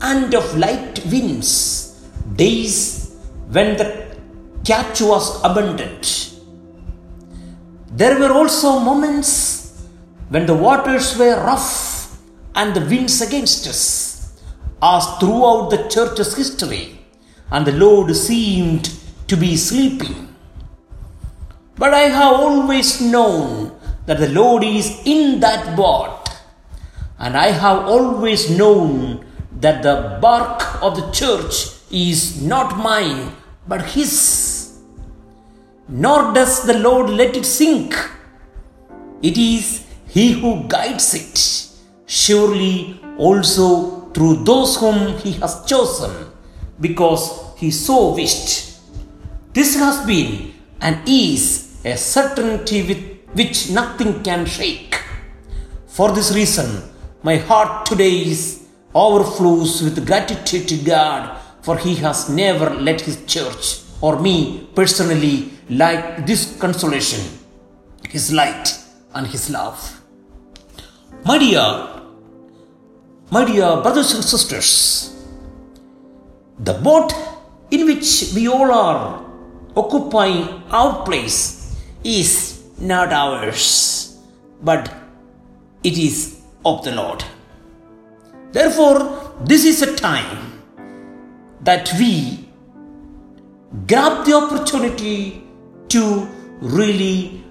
and 0.00 0.34
of 0.34 0.56
light 0.56 1.04
winds, 1.06 2.02
days 2.36 3.03
when 3.48 3.76
the 3.76 4.16
catch 4.64 5.00
was 5.00 5.42
abundant. 5.44 6.32
There 7.90 8.18
were 8.18 8.32
also 8.32 8.78
moments 8.78 9.86
when 10.28 10.46
the 10.46 10.54
waters 10.54 11.16
were 11.18 11.36
rough 11.36 12.18
and 12.54 12.74
the 12.74 12.80
winds 12.80 13.20
against 13.20 13.66
us, 13.66 14.40
as 14.82 15.06
throughout 15.18 15.70
the 15.70 15.88
church's 15.88 16.34
history, 16.36 16.98
and 17.50 17.66
the 17.66 17.72
Lord 17.72 18.14
seemed 18.16 18.92
to 19.28 19.36
be 19.36 19.56
sleeping. 19.56 20.34
But 21.76 21.92
I 21.92 22.08
have 22.08 22.34
always 22.34 23.00
known 23.00 23.78
that 24.06 24.18
the 24.18 24.28
Lord 24.28 24.64
is 24.64 25.00
in 25.04 25.40
that 25.40 25.76
boat, 25.76 26.28
and 27.18 27.36
I 27.36 27.48
have 27.48 27.86
always 27.86 28.50
known 28.50 29.24
that 29.60 29.82
the 29.82 30.18
bark 30.20 30.82
of 30.82 30.96
the 30.96 31.10
church 31.10 31.73
is 31.90 32.42
not 32.42 32.76
mine 32.78 33.32
but 33.66 33.82
His 33.82 34.64
nor 35.88 36.32
does 36.32 36.64
the 36.64 36.78
Lord 36.78 37.10
let 37.10 37.36
it 37.36 37.44
sink. 37.44 37.94
It 39.22 39.36
is 39.36 39.86
He 40.08 40.32
who 40.32 40.64
guides 40.68 41.14
it, 41.14 41.68
surely 42.06 43.00
also 43.18 44.08
through 44.12 44.44
those 44.44 44.76
whom 44.76 45.18
He 45.18 45.32
has 45.32 45.64
chosen, 45.66 46.26
because 46.80 47.54
He 47.56 47.70
so 47.70 48.14
wished. 48.14 48.80
This 49.52 49.76
has 49.76 50.06
been 50.06 50.54
and 50.80 51.06
is 51.06 51.80
a 51.84 51.96
certainty 51.96 52.82
with 52.82 53.02
which 53.34 53.70
nothing 53.70 54.22
can 54.22 54.46
shake. 54.46 55.00
For 55.86 56.12
this 56.12 56.34
reason, 56.34 56.82
my 57.22 57.36
heart 57.36 57.86
today 57.86 58.22
is 58.22 58.66
overflows 58.94 59.82
with 59.82 60.06
gratitude 60.06 60.68
to 60.68 60.76
God, 60.78 61.38
for 61.64 61.78
He 61.78 61.94
has 61.96 62.28
never 62.28 62.68
let 62.88 63.00
His 63.00 63.24
church 63.24 63.80
or 64.00 64.20
me 64.20 64.68
personally 64.74 65.50
like 65.70 66.26
this 66.26 66.56
consolation, 66.60 67.22
His 68.08 68.32
light 68.32 68.78
and 69.14 69.26
His 69.26 69.48
love. 69.48 70.00
My 71.24 71.38
dear, 71.38 71.66
my 73.30 73.44
dear 73.46 73.80
brothers 73.80 74.12
and 74.14 74.22
sisters, 74.22 75.24
the 76.58 76.74
boat 76.74 77.14
in 77.70 77.86
which 77.86 78.32
we 78.34 78.46
all 78.46 78.70
are 78.70 79.24
occupying 79.74 80.62
our 80.70 81.02
place 81.04 81.80
is 82.04 82.62
not 82.78 83.10
ours, 83.10 84.18
but 84.62 84.92
it 85.82 85.96
is 85.96 86.42
of 86.64 86.84
the 86.84 86.94
Lord. 86.94 87.24
Therefore, 88.52 89.32
this 89.44 89.64
is 89.64 89.80
a 89.82 89.96
time 89.96 90.53
that 91.64 91.90
we 91.98 92.46
grab 93.86 94.24
the 94.26 94.34
opportunity 94.34 95.42
to 95.88 96.28
really 96.60 97.42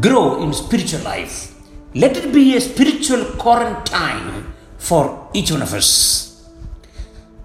grow 0.00 0.42
in 0.42 0.52
spiritual 0.52 1.00
life. 1.02 1.54
Let 1.94 2.16
it 2.16 2.32
be 2.32 2.56
a 2.56 2.60
spiritual 2.60 3.24
quarantine 3.36 4.52
for 4.78 5.30
each 5.32 5.50
one 5.50 5.62
of 5.62 5.72
us. 5.72 6.48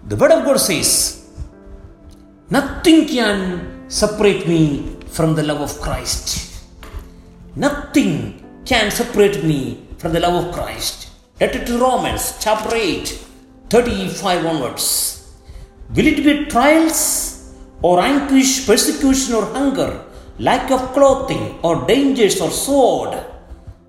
The 0.07 0.15
Word 0.15 0.31
of 0.31 0.45
God 0.45 0.59
says, 0.59 1.29
Nothing 2.49 3.07
can 3.07 3.89
separate 3.89 4.47
me 4.47 4.97
from 5.07 5.35
the 5.35 5.43
love 5.43 5.61
of 5.61 5.79
Christ. 5.81 6.63
Nothing 7.55 8.43
can 8.65 8.91
separate 8.91 9.43
me 9.43 9.87
from 9.97 10.13
the 10.13 10.19
love 10.19 10.45
of 10.45 10.53
Christ. 10.53 11.09
Letter 11.39 11.63
to 11.65 11.77
Romans, 11.77 12.37
chapter 12.39 12.75
8, 12.75 13.07
35 13.69 14.45
onwards. 14.45 15.22
Will 15.89 16.07
it 16.07 16.23
be 16.23 16.45
trials 16.45 17.33
or 17.83 17.99
anguish, 17.99 18.65
persecution, 18.65 19.35
or 19.35 19.45
hunger, 19.45 20.03
lack 20.39 20.71
of 20.71 20.93
clothing, 20.93 21.59
or 21.61 21.85
dangers, 21.85 22.39
or 22.41 22.49
sword. 22.49 23.13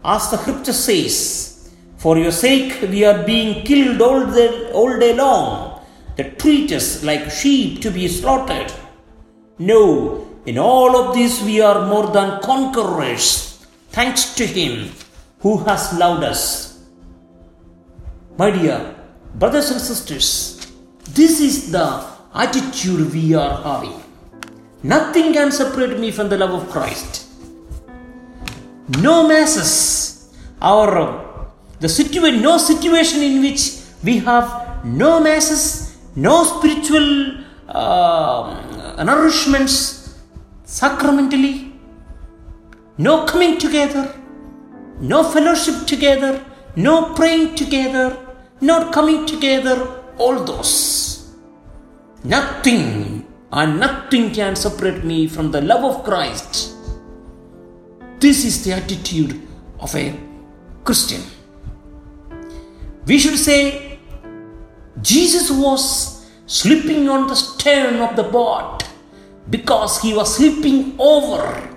As 0.05 0.31
the 0.31 0.37
scripture 0.37 0.73
says, 0.73 1.71
For 1.97 2.19
your 2.19 2.33
sake 2.33 2.83
we 2.91 3.05
are 3.05 3.23
being 3.25 3.65
killed 3.65 4.03
all 4.03 4.27
day, 4.27 4.73
all 4.73 4.99
day 4.99 5.15
long, 5.15 5.81
They 6.17 6.31
treat 6.31 6.71
us 6.73 7.03
like 7.03 7.31
sheep 7.31 7.81
to 7.83 7.91
be 7.91 8.07
slaughtered. 8.07 8.73
No, 9.59 10.29
in 10.47 10.59
all 10.59 10.97
of 10.97 11.15
this 11.15 11.43
we 11.43 11.61
are 11.61 11.87
more 11.87 12.09
than 12.09 12.41
conquerors, 12.41 13.67
thanks 13.91 14.35
to 14.35 14.47
Him 14.47 14.91
who 15.41 15.59
has 15.65 15.93
loved 15.99 16.25
us. 16.25 16.85
My 18.37 18.51
dear 18.51 18.95
brothers 19.35 19.71
and 19.71 19.81
sisters, 19.81 20.54
this 21.15 21.41
is 21.41 21.71
the 21.71 22.05
attitude 22.35 23.13
we 23.13 23.35
are 23.35 23.63
having. 23.63 24.01
Nothing 24.83 25.33
can 25.33 25.51
separate 25.53 25.99
me 25.99 26.11
from 26.11 26.29
the 26.29 26.37
love 26.37 26.51
of 26.51 26.71
Christ. 26.71 27.27
No 29.01 29.27
masses, 29.27 30.35
our 30.61 31.51
the 31.81 31.89
situation, 31.89 32.43
no 32.43 32.59
situation 32.59 33.23
in 33.23 33.41
which 33.41 33.81
we 34.03 34.19
have 34.19 34.85
no 34.85 35.21
masses, 35.21 35.97
no 36.15 36.45
spiritual 36.45 37.39
uh, 37.69 39.05
nourishments 39.09 40.17
sacramentally, 40.65 41.73
no 42.99 43.25
coming 43.25 43.59
together, 43.59 44.15
no 45.01 45.23
fellowship 45.25 45.87
together, 45.87 46.45
no 46.77 47.15
praying 47.15 47.55
together, 47.55 48.17
not 48.61 48.93
coming 48.93 49.27
together, 49.27 50.04
all 50.19 50.45
those. 50.45 51.35
Nothing 52.23 53.27
and 53.53 53.79
nothing 53.79 54.33
can 54.33 54.57
separate 54.57 55.05
me 55.05 55.29
from 55.29 55.51
the 55.51 55.61
love 55.61 55.85
of 55.85 56.05
Christ. 56.05 56.75
This 58.19 58.45
is 58.45 58.65
the 58.65 58.73
attitude 58.73 59.41
of 59.79 59.95
a 59.95 60.19
Christian. 60.85 61.23
We 63.07 63.19
should 63.19 63.39
say, 63.39 63.99
Jesus 65.03 65.51
was 65.51 66.27
sleeping 66.47 67.09
on 67.09 67.27
the 67.27 67.35
stern 67.37 68.01
of 68.01 68.17
the 68.17 68.23
boat 68.23 68.81
because 69.51 70.01
he 70.01 70.15
was 70.15 70.37
sleeping 70.37 70.95
over 70.99 71.71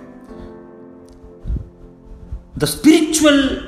the 2.56 2.66
spiritual 2.66 3.62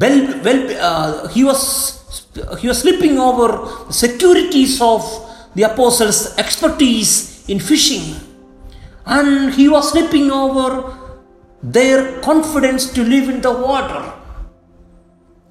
well, 0.00 0.42
well 0.42 0.62
uh, 0.80 1.28
he 1.28 1.44
was 1.44 2.01
he 2.60 2.68
was 2.68 2.80
slipping 2.80 3.18
over 3.18 3.48
the 3.86 3.92
securities 3.92 4.80
of 4.80 5.02
the 5.54 5.62
apostles' 5.64 6.36
expertise 6.38 7.48
in 7.48 7.60
fishing, 7.60 8.16
and 9.04 9.52
he 9.54 9.68
was 9.68 9.90
slipping 9.92 10.30
over 10.30 10.98
their 11.62 12.20
confidence 12.20 12.90
to 12.92 13.04
live 13.04 13.28
in 13.28 13.40
the 13.40 13.52
water. 13.52 14.12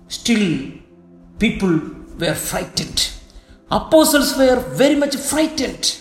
Still, 0.07 0.71
people 1.39 1.79
were 2.19 2.33
frightened. 2.35 3.11
Apostles 3.69 4.37
were 4.37 4.59
very 4.73 4.95
much 4.95 5.15
frightened 5.15 5.99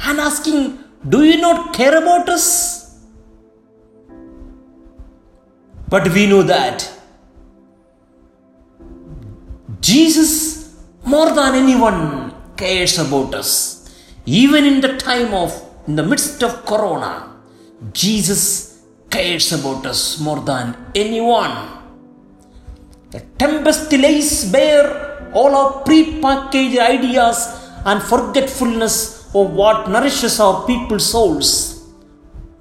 and 0.00 0.20
asking, 0.20 0.78
Do 1.08 1.24
you 1.24 1.40
not 1.40 1.74
care 1.74 1.96
about 1.96 2.28
us? 2.28 3.04
But 5.88 6.08
we 6.12 6.26
know 6.26 6.42
that 6.42 6.97
Jesus, 9.80 10.76
more 11.04 11.30
than 11.34 11.54
anyone, 11.54 12.34
cares 12.56 12.98
about 12.98 13.34
us. 13.34 13.50
Even 14.26 14.64
in 14.64 14.80
the 14.80 14.96
time 14.98 15.32
of, 15.32 15.50
in 15.86 15.96
the 15.96 16.02
midst 16.02 16.42
of 16.42 16.64
Corona, 16.66 17.36
Jesus 17.92 18.82
cares 19.10 19.52
about 19.52 19.86
us 19.86 20.20
more 20.20 20.40
than 20.40 20.76
anyone. 20.94 21.78
The 23.10 23.20
tempest 23.38 23.90
lays 23.92 24.50
bare 24.50 25.30
all 25.32 25.54
our 25.54 25.82
pre-packaged 25.84 26.78
ideas 26.78 27.38
and 27.84 28.02
forgetfulness 28.02 29.32
of 29.34 29.52
what 29.52 29.88
nourishes 29.88 30.40
our 30.40 30.66
people's 30.66 31.10
souls. 31.10 31.88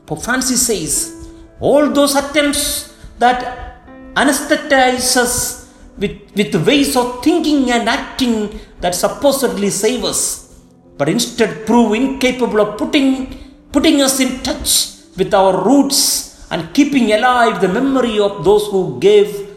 Pope 0.05 0.21
Francis 0.21 0.67
says, 0.67 1.27
all 1.59 1.89
those 1.89 2.15
attempts 2.15 2.95
that 3.19 3.83
anesthetize 4.13 5.17
us 5.17 5.66
with, 5.97 6.17
with 6.35 6.55
ways 6.67 6.95
of 6.95 7.23
thinking 7.23 7.71
and 7.71 7.89
acting 7.89 8.59
that 8.81 8.95
supposedly 8.95 9.69
save 9.69 10.03
us, 10.03 10.59
but 10.97 11.09
instead 11.09 11.65
prove 11.65 11.93
incapable 11.93 12.61
of 12.61 12.77
putting, 12.77 13.37
putting 13.71 14.01
us 14.01 14.19
in 14.19 14.39
touch 14.43 14.97
with 15.17 15.33
our 15.33 15.63
roots 15.65 16.49
and 16.51 16.73
keeping 16.73 17.11
alive 17.11 17.61
the 17.61 17.67
memory 17.67 18.19
of 18.19 18.43
those 18.43 18.67
who 18.67 18.99
gave 18.99 19.47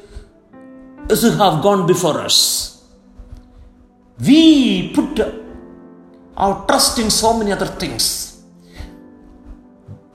who 1.08 1.30
have 1.30 1.62
gone 1.62 1.86
before 1.86 2.18
us. 2.20 2.84
We 4.20 4.92
put 4.92 5.20
our 6.36 6.66
trust 6.66 6.98
in 6.98 7.10
so 7.10 7.36
many 7.36 7.52
other 7.52 7.66
things. 7.66 8.42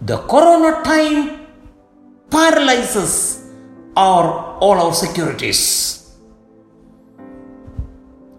The 0.02 0.18
corona 0.18 0.84
time 0.84 1.48
paralyzes 2.30 3.52
our 3.96 4.58
all 4.60 4.80
our 4.80 4.94
securities. 4.94 6.05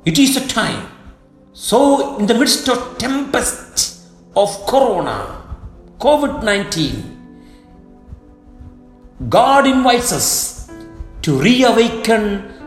It 0.07 0.19
is 0.21 0.37
a 0.37 0.47
time. 0.47 0.89
So 1.53 2.19
in 2.19 2.27
the 2.27 2.35
midst 2.35 2.69
of 2.69 2.97
tempest 2.97 4.07
of 4.37 4.65
corona, 4.67 5.43
COVID 5.99 6.45
19, 6.45 7.17
God 9.29 9.67
invites 9.67 10.13
us 10.13 10.71
to 11.23 11.37
reawaken 11.41 12.23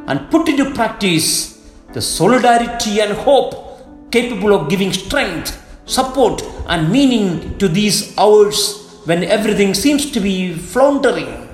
and 0.07 0.29
put 0.29 0.49
into 0.49 0.71
practice 0.71 1.71
the 1.93 2.01
solidarity 2.01 2.99
and 2.99 3.13
hope 3.13 4.11
capable 4.11 4.53
of 4.53 4.69
giving 4.69 4.91
strength, 4.91 5.55
support, 5.85 6.43
and 6.67 6.91
meaning 6.91 7.57
to 7.57 7.69
these 7.69 8.17
hours 8.17 8.99
when 9.05 9.23
everything 9.23 9.73
seems 9.73 10.11
to 10.11 10.19
be 10.19 10.53
floundering. 10.53 11.47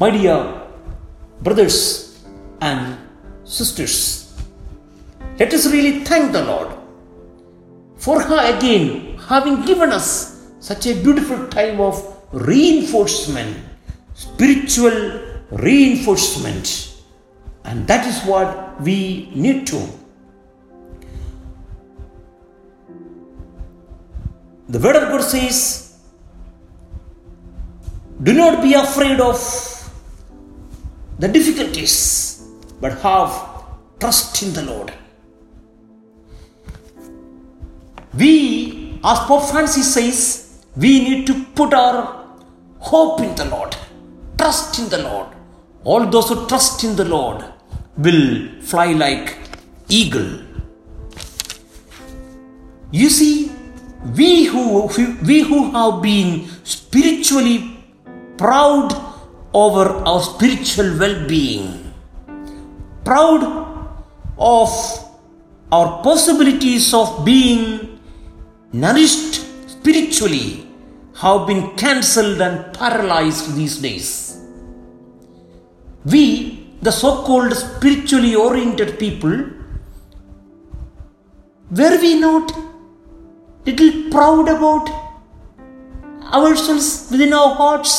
My 0.00 0.10
dear 0.10 0.62
brothers 1.42 2.07
and 2.60 2.98
sisters, 3.44 4.36
let 5.38 5.52
us 5.54 5.66
really 5.72 6.04
thank 6.04 6.32
the 6.32 6.44
Lord 6.44 6.76
for 7.96 8.20
her 8.20 8.56
again 8.56 9.18
having 9.18 9.62
given 9.62 9.90
us 9.90 10.50
such 10.60 10.86
a 10.86 10.94
beautiful 10.94 11.46
time 11.48 11.80
of 11.80 11.96
reinforcement, 12.32 13.56
spiritual 14.14 15.22
reinforcement. 15.50 16.94
And 17.64 17.86
that 17.86 18.06
is 18.06 18.22
what 18.26 18.80
we 18.80 19.30
need 19.34 19.66
to. 19.68 19.88
The 24.68 24.78
Word 24.78 24.96
of 24.96 25.08
God 25.08 25.22
says, 25.22 25.96
Do 28.22 28.32
not 28.32 28.62
be 28.62 28.74
afraid 28.74 29.20
of 29.20 29.38
the 31.18 31.28
difficulties, 31.28 32.27
but 32.80 32.98
have 32.98 33.32
trust 34.00 34.42
in 34.42 34.52
the 34.52 34.62
Lord. 34.62 34.92
We, 38.14 39.00
as 39.04 39.18
Pope 39.20 39.50
Francis 39.50 39.94
says, 39.94 40.64
we 40.76 41.00
need 41.00 41.26
to 41.26 41.44
put 41.54 41.74
our 41.74 42.24
hope 42.78 43.20
in 43.20 43.34
the 43.34 43.44
Lord, 43.44 43.76
trust 44.36 44.78
in 44.78 44.88
the 44.88 44.98
Lord. 44.98 45.28
All 45.84 46.06
those 46.06 46.28
who 46.28 46.46
trust 46.46 46.84
in 46.84 46.96
the 46.96 47.04
Lord 47.04 47.44
will 47.96 48.60
fly 48.62 48.92
like 48.92 49.36
eagle. 49.88 50.40
You 52.90 53.10
see, 53.10 53.52
we 54.16 54.44
who 54.44 54.88
we 55.26 55.42
who 55.42 55.70
have 55.72 56.02
been 56.02 56.48
spiritually 56.64 57.76
proud 58.36 58.92
over 59.52 59.88
our 59.88 60.22
spiritual 60.22 60.98
well-being, 60.98 61.87
proud 63.08 63.42
of 64.38 64.70
our 65.76 66.02
possibilities 66.02 66.86
of 66.92 67.24
being 67.24 67.62
nourished 68.72 69.36
spiritually 69.74 70.48
have 71.22 71.46
been 71.50 71.62
cancelled 71.82 72.40
and 72.46 72.56
paralyzed 72.78 73.54
these 73.56 73.76
days. 73.78 74.08
We, 76.04 76.22
the 76.82 76.92
so 76.92 77.22
called 77.22 77.54
spiritually 77.54 78.34
oriented 78.34 78.98
people, 78.98 79.36
were 81.78 81.96
we 82.04 82.12
not 82.20 82.52
little 83.66 84.10
proud 84.10 84.48
about 84.56 84.86
ourselves 86.40 87.08
within 87.10 87.32
our 87.32 87.54
hearts 87.54 87.94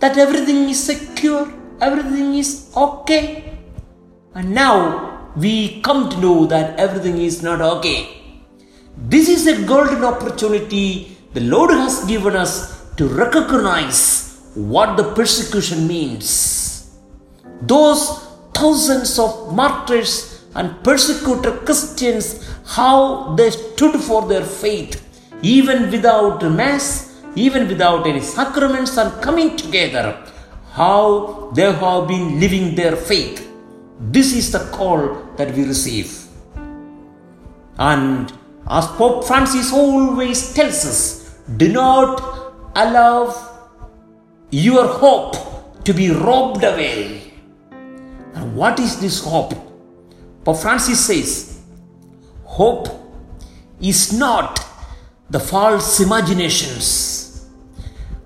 that 0.00 0.18
everything 0.18 0.68
is 0.68 0.82
secure, 0.84 1.50
everything 1.80 2.34
is 2.34 2.70
okay? 2.76 3.51
And 4.34 4.54
now 4.54 5.30
we 5.36 5.80
come 5.82 6.08
to 6.08 6.18
know 6.18 6.46
that 6.46 6.78
everything 6.78 7.18
is 7.18 7.42
not 7.42 7.60
okay. 7.60 8.08
This 8.96 9.28
is 9.28 9.46
a 9.46 9.62
golden 9.66 10.04
opportunity 10.04 11.18
the 11.34 11.40
Lord 11.40 11.70
has 11.70 12.04
given 12.06 12.36
us 12.36 12.54
to 12.96 13.06
recognize 13.08 14.50
what 14.54 14.96
the 14.96 15.12
persecution 15.14 15.86
means. 15.86 16.96
Those 17.62 18.26
thousands 18.54 19.18
of 19.18 19.54
martyrs 19.54 20.44
and 20.54 20.82
persecuted 20.82 21.64
Christians, 21.66 22.26
how 22.66 23.34
they 23.34 23.50
stood 23.50 24.00
for 24.00 24.26
their 24.26 24.44
faith, 24.44 25.02
even 25.42 25.90
without 25.90 26.42
Mass, 26.42 27.20
even 27.34 27.68
without 27.68 28.06
any 28.06 28.20
sacraments 28.20 28.96
and 28.98 29.22
coming 29.22 29.56
together, 29.56 30.22
how 30.72 31.50
they 31.54 31.70
have 31.70 32.08
been 32.08 32.38
living 32.40 32.74
their 32.74 32.96
faith. 32.96 33.41
This 34.10 34.34
is 34.34 34.50
the 34.50 34.58
call 34.70 35.14
that 35.36 35.54
we 35.54 35.64
receive. 35.64 36.26
And 37.78 38.32
as 38.68 38.86
Pope 38.88 39.24
Francis 39.24 39.72
always 39.72 40.52
tells 40.54 40.84
us, 40.84 41.38
do 41.56 41.72
not 41.72 42.20
allow 42.74 43.34
your 44.50 44.86
hope 44.86 45.84
to 45.84 45.94
be 45.94 46.10
robbed 46.10 46.64
away. 46.64 47.32
And 48.34 48.56
what 48.56 48.80
is 48.80 49.00
this 49.00 49.24
hope? 49.24 49.54
Pope 50.44 50.58
Francis 50.58 51.06
says, 51.06 51.60
hope 52.44 52.88
is 53.80 54.12
not 54.12 54.64
the 55.30 55.40
false 55.40 56.00
imaginations. 56.00 57.48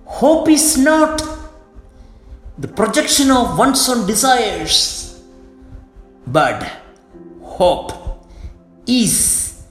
Hope 0.05 0.49
is 0.49 0.79
not 0.79 1.23
the 2.59 2.69
projection 2.69 3.31
of 3.31 3.59
one's 3.59 3.87
own 3.89 4.07
desires, 4.07 5.06
but 6.27 6.71
hope 7.43 7.93
is 8.87 9.63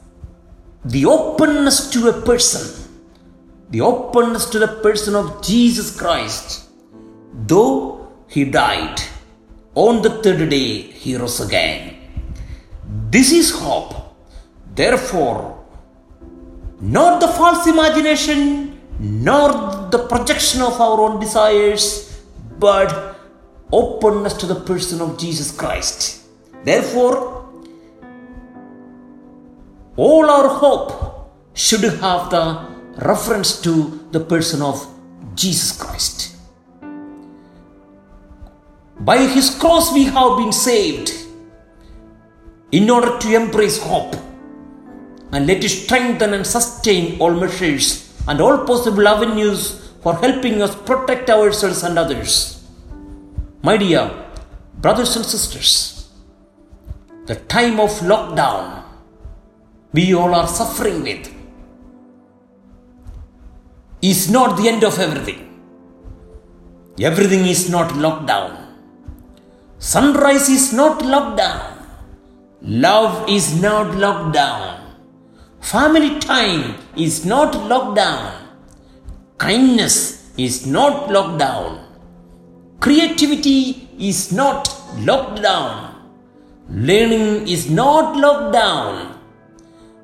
the 0.86 1.06
openness 1.06 1.90
to 1.92 2.10
a 2.10 2.22
person, 2.22 2.90
the 3.72 3.82
openness 3.82 4.46
to 4.46 4.60
the 4.60 4.68
person 4.68 5.16
of 5.16 5.44
Jesus 5.44 5.98
Christ. 6.00 6.70
Though 7.48 8.12
he 8.28 8.46
died, 8.46 9.02
on 9.74 10.02
the 10.02 10.22
third 10.22 10.50
day 10.50 10.82
he 10.82 11.16
rose 11.16 11.42
again. 11.42 11.98
This 13.10 13.32
is 13.32 13.52
hope. 13.52 13.94
Therefore, 14.74 15.66
not 16.80 17.20
the 17.20 17.28
false 17.28 17.68
imagination, 17.68 18.80
nor 19.00 19.90
the 19.90 20.06
projection 20.08 20.62
of 20.62 20.80
our 20.80 21.00
own 21.00 21.20
desires, 21.20 22.22
but 22.60 23.18
openness 23.72 24.34
to 24.34 24.46
the 24.46 24.60
person 24.62 25.02
of 25.02 25.18
Jesus 25.18 25.52
Christ. 25.52 26.25
Therefore, 26.66 27.46
all 29.96 30.30
our 30.30 30.48
hope 30.50 30.92
should 31.54 31.84
have 31.84 32.30
the 32.32 32.46
reference 33.06 33.62
to 33.62 34.08
the 34.12 34.20
person 34.20 34.62
of 34.64 34.86
Jesus 35.36 35.78
Christ. 35.80 36.36
By 39.00 39.18
his 39.28 39.52
cross, 39.60 39.94
we 39.94 40.06
have 40.06 40.38
been 40.38 40.52
saved 40.52 41.14
in 42.72 42.90
order 42.90 43.18
to 43.20 43.36
embrace 43.36 43.78
hope 43.82 44.16
and 45.32 45.46
let 45.46 45.64
it 45.64 45.70
strengthen 45.70 46.34
and 46.34 46.48
sustain 46.48 47.20
all 47.22 47.32
measures 47.32 48.12
and 48.28 48.42
all 48.42 48.66
possible 48.66 49.08
avenues 49.08 49.92
for 50.02 50.16
helping 50.16 50.62
us 50.64 50.76
protect 50.76 51.30
ourselves 51.30 51.84
and 51.84 52.00
others. 52.00 52.64
My 53.62 53.78
dear 53.78 54.10
brothers 54.82 55.16
and 55.16 55.26
sisters, 55.26 55.95
the 57.26 57.36
time 57.36 57.80
of 57.80 57.90
lockdown 58.12 58.84
we 59.94 60.14
all 60.14 60.34
are 60.36 60.48
suffering 60.48 61.02
with. 61.04 61.36
is 64.02 64.30
not 64.30 64.58
the 64.58 64.68
end 64.68 64.84
of 64.84 65.00
everything. 65.00 65.42
Everything 67.00 67.46
is 67.46 67.70
not 67.70 67.96
locked 67.96 68.28
down. 68.28 68.52
Sunrise 69.80 70.48
is 70.50 70.74
not 70.74 71.04
locked 71.04 71.38
down. 71.38 71.88
Love 72.62 73.28
is 73.30 73.60
not 73.62 73.96
locked 73.96 74.34
down. 74.34 74.96
Family 75.60 76.20
time 76.20 76.76
is 76.96 77.26
not 77.26 77.56
locked 77.68 77.96
down. 77.96 78.48
Kindness 79.38 80.32
is 80.38 80.66
not 80.68 81.12
locked 81.12 81.40
down. 81.40 81.80
Creativity 82.80 83.90
is 83.98 84.32
not 84.32 84.70
locked 85.00 85.42
down. 85.42 85.95
Learning 86.70 87.48
is 87.48 87.70
not 87.70 88.16
locked 88.18 88.54
down. 88.54 89.20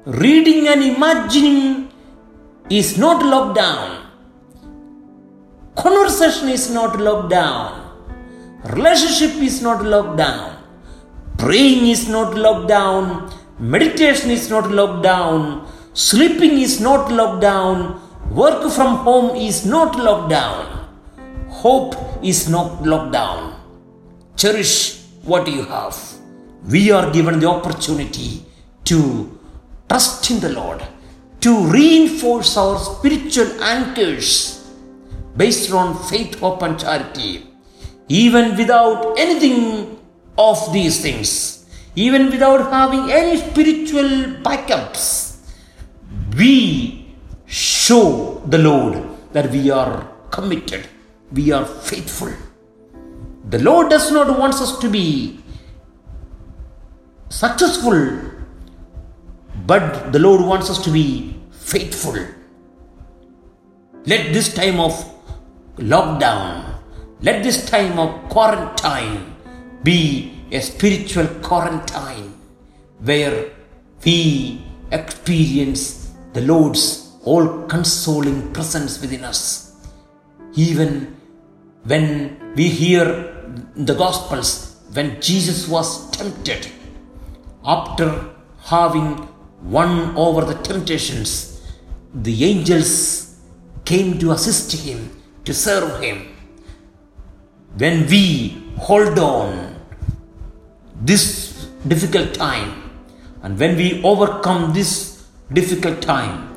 Reading 0.06 0.68
and 0.68 0.84
imagining 0.84 1.92
is 2.70 3.00
not 3.00 3.26
locked 3.26 3.56
down. 3.56 4.06
Conversation 5.76 6.50
is 6.50 6.70
not 6.70 7.00
locked 7.00 7.32
down. 7.32 7.80
Relationship 8.66 9.42
is 9.42 9.64
not 9.64 9.84
locked 9.84 10.18
down. 10.18 10.62
Praying 11.40 11.88
is 11.88 12.08
not 12.08 12.36
locked 12.36 12.68
down. 12.68 13.34
Meditation 13.58 14.30
is 14.30 14.52
not 14.52 14.70
locked 14.70 15.02
down. 15.02 15.68
Sleeping 15.94 16.60
is 16.60 16.80
not 16.80 17.12
locked 17.12 17.42
down. 17.42 18.00
Work 18.30 18.72
from 18.72 18.98
home 18.98 19.36
is 19.36 19.66
not 19.66 19.96
locked 19.98 20.30
down. 20.30 20.88
Hope 21.50 21.96
is 22.24 22.48
not 22.48 22.84
locked 22.84 23.14
down. 23.14 23.60
Cherish 24.36 25.02
what 25.24 25.48
you 25.48 25.64
have. 25.64 26.11
We 26.64 26.92
are 26.92 27.12
given 27.12 27.40
the 27.40 27.48
opportunity 27.48 28.46
to 28.86 29.40
trust 29.90 30.30
in 30.30 30.40
the 30.40 30.50
Lord, 30.50 30.84
to 31.42 31.68
reinforce 31.68 32.56
our 32.56 32.78
spiritual 32.78 33.62
anchors 33.64 34.70
based 35.36 35.72
on 35.72 35.98
faith, 36.08 36.40
hope, 36.40 36.62
and 36.62 36.80
charity, 36.80 37.48
even 38.08 38.56
without 38.58 39.18
anything 39.18 40.00
of 40.38 40.72
these 40.72 41.02
things, 41.02 41.66
even 41.96 42.30
without 42.30 42.72
having 42.72 43.12
any 43.12 43.38
spiritual 43.38 44.10
backups, 44.44 45.40
we 46.38 47.16
show 47.46 48.42
the 48.46 48.58
Lord 48.58 49.04
that 49.34 49.52
we 49.52 49.70
are 49.70 50.08
committed, 50.30 50.88
we 51.32 51.52
are 51.52 51.66
faithful. 51.66 52.32
The 53.50 53.60
Lord 53.60 53.90
does 53.90 54.12
not 54.12 54.38
want 54.40 54.54
us 54.56 54.78
to 54.80 54.90
be 54.90 55.41
successful, 57.32 58.20
but 59.66 60.12
the 60.12 60.20
Lord 60.20 60.42
wants 60.42 60.70
us 60.70 60.84
to 60.84 60.92
be 60.92 61.40
faithful. 61.52 62.18
Let 64.06 64.34
this 64.34 64.54
time 64.54 64.80
of 64.80 64.94
lockdown, 65.78 66.76
let 67.22 67.42
this 67.42 67.66
time 67.70 67.98
of 67.98 68.30
quarantine 68.30 69.34
be 69.84 70.44
a 70.52 70.60
spiritual 70.60 71.28
quarantine 71.42 72.34
where 73.00 73.52
we 74.04 74.62
experience 74.92 76.14
the 76.34 76.42
Lord's 76.42 77.16
all 77.24 77.66
consoling 77.68 78.52
presence 78.52 79.00
within 79.00 79.24
us. 79.24 79.74
Even 80.56 81.16
when 81.86 82.54
we 82.56 82.68
hear 82.68 83.06
the 83.76 83.96
Gospels, 83.96 84.82
when 84.92 85.22
Jesus 85.22 85.68
was 85.70 86.12
tempted, 86.12 86.68
after 87.66 88.30
having 88.64 89.28
won 89.64 90.16
over 90.16 90.46
the 90.46 90.56
temptations, 90.64 91.62
the 92.14 92.44
angels 92.44 93.40
came 93.86 94.18
to 94.20 94.32
assist 94.32 94.72
him, 94.72 95.22
to 95.46 95.54
serve 95.54 96.02
him. 96.02 96.28
When 97.78 98.08
we 98.08 98.64
hold 98.78 99.18
on 99.20 99.76
this 101.02 101.68
difficult 101.88 102.34
time, 102.34 102.90
and 103.44 103.58
when 103.58 103.76
we 103.76 104.04
overcome 104.04 104.74
this 104.74 105.28
difficult 105.54 106.02
time, 106.02 106.48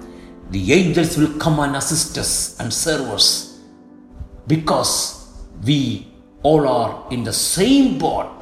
the 0.50 0.72
angels 0.72 1.16
will 1.16 1.38
come 1.38 1.60
and 1.60 1.76
assist 1.76 2.18
us 2.18 2.58
and 2.60 2.72
serve 2.72 3.08
us 3.08 3.60
because 4.46 5.44
we 5.64 6.06
all 6.42 6.68
are 6.68 7.06
in 7.10 7.24
the 7.24 7.32
same 7.32 7.98
boat 7.98 8.33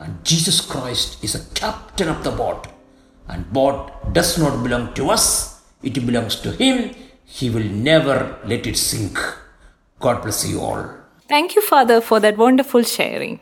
and 0.00 0.24
Jesus 0.24 0.60
Christ 0.60 1.22
is 1.22 1.34
a 1.34 1.54
captain 1.54 2.08
of 2.08 2.24
the 2.24 2.30
boat. 2.30 2.66
And 3.28 3.52
boat 3.52 4.12
does 4.12 4.38
not 4.38 4.62
belong 4.62 4.94
to 4.94 5.10
us, 5.10 5.62
it 5.82 6.06
belongs 6.06 6.36
to 6.36 6.52
Him. 6.52 6.94
He 7.24 7.50
will 7.50 7.64
never 7.64 8.38
let 8.44 8.66
it 8.66 8.76
sink. 8.76 9.18
God 10.00 10.22
bless 10.22 10.48
you 10.48 10.60
all. 10.60 10.94
Thank 11.28 11.54
you, 11.54 11.62
Father, 11.62 12.00
for 12.00 12.20
that 12.20 12.38
wonderful 12.38 12.82
sharing. 12.82 13.40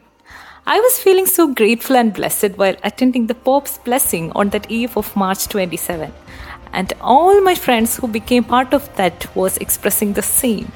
I 0.67 0.81
was 0.81 0.99
feeling 0.99 1.27
so 1.27 1.55
grateful 1.55 1.95
and 1.95 2.13
blessed 2.13 2.59
while 2.59 2.75
attending 2.83 3.29
the 3.29 3.37
Pope's 3.37 3.79
blessing 3.79 4.33
on 4.35 4.49
that 4.49 4.69
eve 4.69 4.97
of 4.97 5.15
March 5.15 5.47
27. 5.47 6.13
And 6.73 6.93
all 7.01 7.41
my 7.43 7.55
friends 7.55 7.97
who 7.97 8.09
became 8.09 8.43
part 8.43 8.75
of 8.75 8.95
that 8.97 9.35
was 9.37 9.57
expressing 9.59 10.15
the 10.15 10.23
same. 10.23 10.73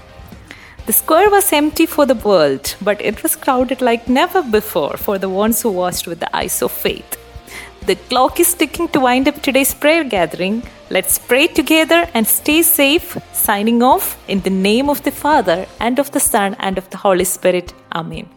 The 0.86 0.92
square 0.92 1.30
was 1.30 1.52
empty 1.52 1.86
for 1.86 2.06
the 2.06 2.14
world, 2.14 2.74
but 2.82 3.00
it 3.00 3.22
was 3.22 3.36
crowded 3.36 3.80
like 3.80 4.08
never 4.08 4.42
before 4.42 4.96
for 4.96 5.18
the 5.18 5.28
ones 5.28 5.62
who 5.62 5.70
watched 5.70 6.06
with 6.06 6.20
the 6.20 6.36
eyes 6.36 6.62
of 6.62 6.72
faith. 6.72 7.16
The 7.86 7.96
clock 7.96 8.40
is 8.40 8.54
ticking 8.54 8.88
to 8.88 9.00
wind 9.00 9.28
up 9.28 9.40
today's 9.40 9.74
prayer 9.74 10.04
gathering. 10.04 10.62
Let's 10.90 11.18
pray 11.18 11.46
together 11.46 12.08
and 12.14 12.26
stay 12.26 12.62
safe. 12.62 13.16
Signing 13.32 13.82
off 13.82 14.18
in 14.28 14.40
the 14.40 14.50
name 14.50 14.90
of 14.90 15.02
the 15.02 15.12
Father, 15.12 15.66
and 15.78 15.98
of 15.98 16.10
the 16.10 16.20
Son, 16.20 16.56
and 16.58 16.76
of 16.76 16.90
the 16.90 16.98
Holy 16.98 17.24
Spirit. 17.24 17.72
Amen. 17.92 18.28